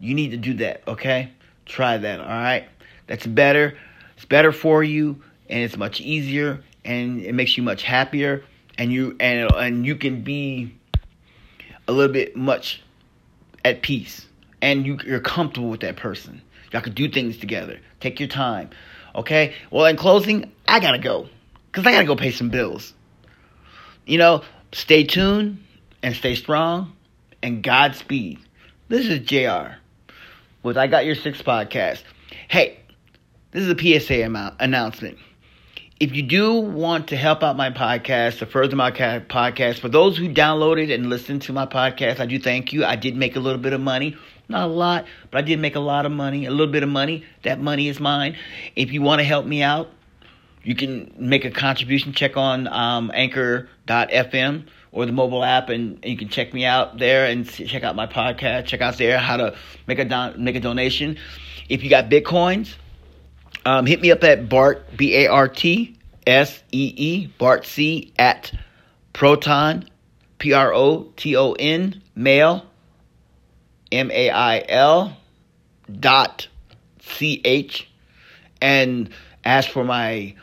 You 0.00 0.14
need 0.14 0.30
to 0.30 0.36
do 0.36 0.54
that, 0.54 0.82
okay? 0.88 1.32
Try 1.64 1.98
that, 1.98 2.20
all 2.20 2.26
right? 2.26 2.68
That's 3.06 3.26
better. 3.26 3.76
It's 4.16 4.24
better 4.24 4.52
for 4.52 4.82
you 4.82 5.22
and 5.48 5.60
it's 5.60 5.76
much 5.76 6.00
easier 6.00 6.62
and 6.84 7.20
it 7.20 7.34
makes 7.34 7.56
you 7.56 7.62
much 7.62 7.82
happier 7.82 8.44
and 8.78 8.92
you 8.92 9.16
and 9.20 9.50
and 9.54 9.86
you 9.86 9.96
can 9.96 10.22
be 10.22 10.74
a 11.88 11.92
little 11.92 12.12
bit 12.12 12.36
much 12.36 12.82
at 13.64 13.82
peace 13.82 14.25
and 14.62 14.86
you, 14.86 14.98
you're 15.04 15.20
comfortable 15.20 15.68
with 15.68 15.80
that 15.80 15.96
person. 15.96 16.42
Y'all 16.72 16.82
can 16.82 16.94
do 16.94 17.08
things 17.08 17.36
together. 17.38 17.78
Take 18.00 18.20
your 18.20 18.28
time. 18.28 18.70
Okay? 19.14 19.54
Well, 19.70 19.86
in 19.86 19.96
closing, 19.96 20.52
I 20.66 20.80
gotta 20.80 20.98
go. 20.98 21.28
Because 21.66 21.86
I 21.86 21.92
gotta 21.92 22.06
go 22.06 22.16
pay 22.16 22.30
some 22.30 22.50
bills. 22.50 22.92
You 24.04 24.18
know, 24.18 24.42
stay 24.72 25.04
tuned 25.04 25.64
and 26.02 26.14
stay 26.14 26.34
strong 26.34 26.92
and 27.42 27.62
Godspeed. 27.62 28.38
This 28.88 29.06
is 29.06 29.20
JR 29.20 29.76
with 30.62 30.76
I 30.76 30.86
Got 30.86 31.06
Your 31.06 31.14
Six 31.14 31.42
podcast. 31.42 32.02
Hey, 32.48 32.78
this 33.52 33.62
is 33.62 33.70
a 33.70 34.00
PSA 34.00 34.22
announcement. 34.60 35.18
If 35.98 36.14
you 36.14 36.22
do 36.22 36.52
want 36.52 37.08
to 37.08 37.16
help 37.16 37.42
out 37.42 37.56
my 37.56 37.70
podcast, 37.70 38.40
to 38.40 38.46
further 38.46 38.76
my 38.76 38.90
podcast, 38.90 39.78
for 39.78 39.88
those 39.88 40.18
who 40.18 40.28
downloaded 40.28 40.92
and 40.92 41.08
listened 41.08 41.40
to 41.42 41.54
my 41.54 41.64
podcast, 41.64 42.20
I 42.20 42.26
do 42.26 42.38
thank 42.38 42.74
you. 42.74 42.84
I 42.84 42.96
did 42.96 43.16
make 43.16 43.34
a 43.34 43.40
little 43.40 43.58
bit 43.58 43.72
of 43.72 43.80
money. 43.80 44.14
Not 44.46 44.64
a 44.64 44.70
lot, 44.70 45.06
but 45.30 45.38
I 45.38 45.40
did 45.40 45.58
make 45.58 45.74
a 45.74 45.80
lot 45.80 46.04
of 46.04 46.12
money, 46.12 46.44
a 46.44 46.50
little 46.50 46.70
bit 46.70 46.82
of 46.82 46.90
money. 46.90 47.24
That 47.44 47.62
money 47.62 47.88
is 47.88 47.98
mine. 47.98 48.36
If 48.74 48.92
you 48.92 49.00
want 49.00 49.20
to 49.20 49.24
help 49.24 49.46
me 49.46 49.62
out, 49.62 49.88
you 50.62 50.74
can 50.74 51.14
make 51.18 51.46
a 51.46 51.50
contribution. 51.50 52.12
Check 52.12 52.36
on 52.36 52.68
um, 52.68 53.10
anchor.fm 53.14 54.66
or 54.92 55.06
the 55.06 55.12
mobile 55.12 55.42
app, 55.42 55.70
and, 55.70 55.94
and 56.02 56.12
you 56.12 56.18
can 56.18 56.28
check 56.28 56.52
me 56.52 56.66
out 56.66 56.98
there 56.98 57.24
and 57.24 57.48
check 57.48 57.84
out 57.84 57.96
my 57.96 58.06
podcast. 58.06 58.66
Check 58.66 58.82
out 58.82 58.98
there 58.98 59.16
how 59.16 59.38
to 59.38 59.56
make 59.86 59.98
a 59.98 60.04
don- 60.04 60.44
make 60.44 60.56
a 60.56 60.60
donation. 60.60 61.16
If 61.70 61.82
you 61.82 61.88
got 61.88 62.10
bitcoins, 62.10 62.74
um, 63.66 63.84
hit 63.84 64.00
me 64.00 64.12
up 64.12 64.22
at 64.22 64.48
Bart 64.48 64.96
B 64.96 65.14
A 65.16 65.26
R 65.26 65.48
T 65.48 65.98
S 66.26 66.62
E 66.70 66.94
E 66.96 67.26
Bart 67.38 67.66
C 67.66 68.12
at 68.16 68.52
Proton 69.12 69.88
P 70.38 70.52
R 70.52 70.72
O 70.72 71.12
T 71.16 71.36
O 71.36 71.52
N 71.52 72.00
mail 72.14 72.64
M 73.90 74.10
A 74.12 74.30
I 74.30 74.64
L 74.68 75.16
dot 75.90 76.46
C 77.00 77.40
H 77.44 77.88
and 78.62 79.10
ask 79.44 79.68
for 79.68 79.84
my 79.84 80.34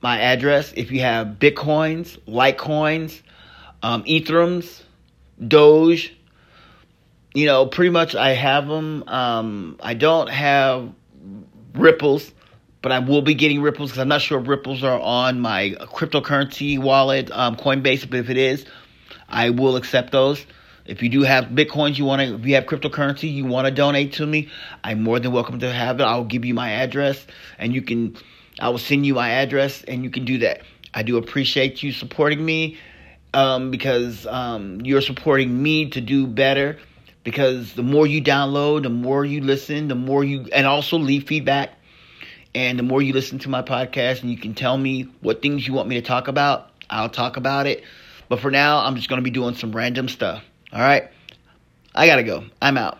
my 0.00 0.20
address 0.20 0.72
if 0.76 0.92
you 0.92 1.00
have 1.00 1.38
bitcoins, 1.40 2.16
litecoins, 2.28 3.20
um, 3.82 4.04
Ethereums, 4.04 4.82
Doge. 5.46 6.14
You 7.34 7.46
know, 7.46 7.66
pretty 7.66 7.90
much 7.90 8.14
I 8.14 8.30
have 8.30 8.68
them. 8.68 9.04
Um, 9.06 9.78
I 9.82 9.94
don't 9.94 10.28
have 10.28 10.92
Ripples, 11.74 12.32
but 12.82 12.92
I 12.92 12.98
will 13.00 13.22
be 13.22 13.34
getting 13.34 13.60
Ripples 13.60 13.90
because 13.90 14.00
I'm 14.00 14.08
not 14.08 14.20
sure 14.20 14.40
if 14.40 14.46
Ripples 14.46 14.84
are 14.84 15.00
on 15.00 15.40
my 15.40 15.74
cryptocurrency 15.80 16.78
wallet, 16.78 17.30
um, 17.30 17.56
Coinbase. 17.56 18.08
But 18.08 18.20
if 18.20 18.30
it 18.30 18.36
is, 18.36 18.64
I 19.28 19.50
will 19.50 19.76
accept 19.76 20.12
those. 20.12 20.44
If 20.86 21.02
you 21.02 21.10
do 21.10 21.22
have 21.22 21.46
bitcoins, 21.46 21.98
you 21.98 22.06
want 22.06 22.22
to, 22.22 22.34
if 22.36 22.46
you 22.46 22.54
have 22.54 22.64
cryptocurrency, 22.64 23.30
you 23.30 23.44
want 23.44 23.66
to 23.66 23.70
donate 23.70 24.14
to 24.14 24.26
me, 24.26 24.48
I'm 24.82 25.02
more 25.02 25.20
than 25.20 25.32
welcome 25.32 25.58
to 25.58 25.70
have 25.70 26.00
it. 26.00 26.04
I'll 26.04 26.24
give 26.24 26.46
you 26.46 26.54
my 26.54 26.70
address, 26.70 27.26
and 27.58 27.74
you 27.74 27.82
can, 27.82 28.16
I 28.58 28.70
will 28.70 28.78
send 28.78 29.04
you 29.04 29.14
my 29.14 29.28
address, 29.28 29.82
and 29.82 30.02
you 30.02 30.08
can 30.08 30.24
do 30.24 30.38
that. 30.38 30.62
I 30.94 31.02
do 31.02 31.18
appreciate 31.18 31.82
you 31.82 31.92
supporting 31.92 32.42
me 32.42 32.78
um, 33.34 33.70
because 33.70 34.26
um, 34.26 34.80
you're 34.80 35.02
supporting 35.02 35.62
me 35.62 35.90
to 35.90 36.00
do 36.00 36.26
better. 36.26 36.78
Because 37.22 37.74
the 37.74 37.82
more 37.82 38.06
you 38.06 38.22
download, 38.22 38.84
the 38.84 38.90
more 38.90 39.22
you 39.22 39.42
listen, 39.42 39.88
the 39.88 39.94
more 39.94 40.24
you, 40.24 40.46
and 40.50 40.66
also 40.66 40.96
leave 40.96 41.26
feedback. 41.26 41.77
And 42.54 42.78
the 42.78 42.82
more 42.82 43.02
you 43.02 43.12
listen 43.12 43.38
to 43.40 43.48
my 43.48 43.62
podcast, 43.62 44.22
and 44.22 44.30
you 44.30 44.36
can 44.36 44.54
tell 44.54 44.76
me 44.76 45.02
what 45.20 45.42
things 45.42 45.66
you 45.66 45.74
want 45.74 45.88
me 45.88 45.96
to 45.96 46.02
talk 46.02 46.28
about, 46.28 46.70
I'll 46.90 47.10
talk 47.10 47.36
about 47.36 47.66
it. 47.66 47.84
But 48.28 48.40
for 48.40 48.50
now, 48.50 48.84
I'm 48.84 48.96
just 48.96 49.08
going 49.08 49.18
to 49.18 49.24
be 49.24 49.30
doing 49.30 49.54
some 49.54 49.74
random 49.74 50.08
stuff. 50.08 50.42
All 50.72 50.80
right? 50.80 51.08
I 51.94 52.06
got 52.06 52.16
to 52.16 52.22
go. 52.22 52.44
I'm 52.60 52.76
out. 52.76 52.98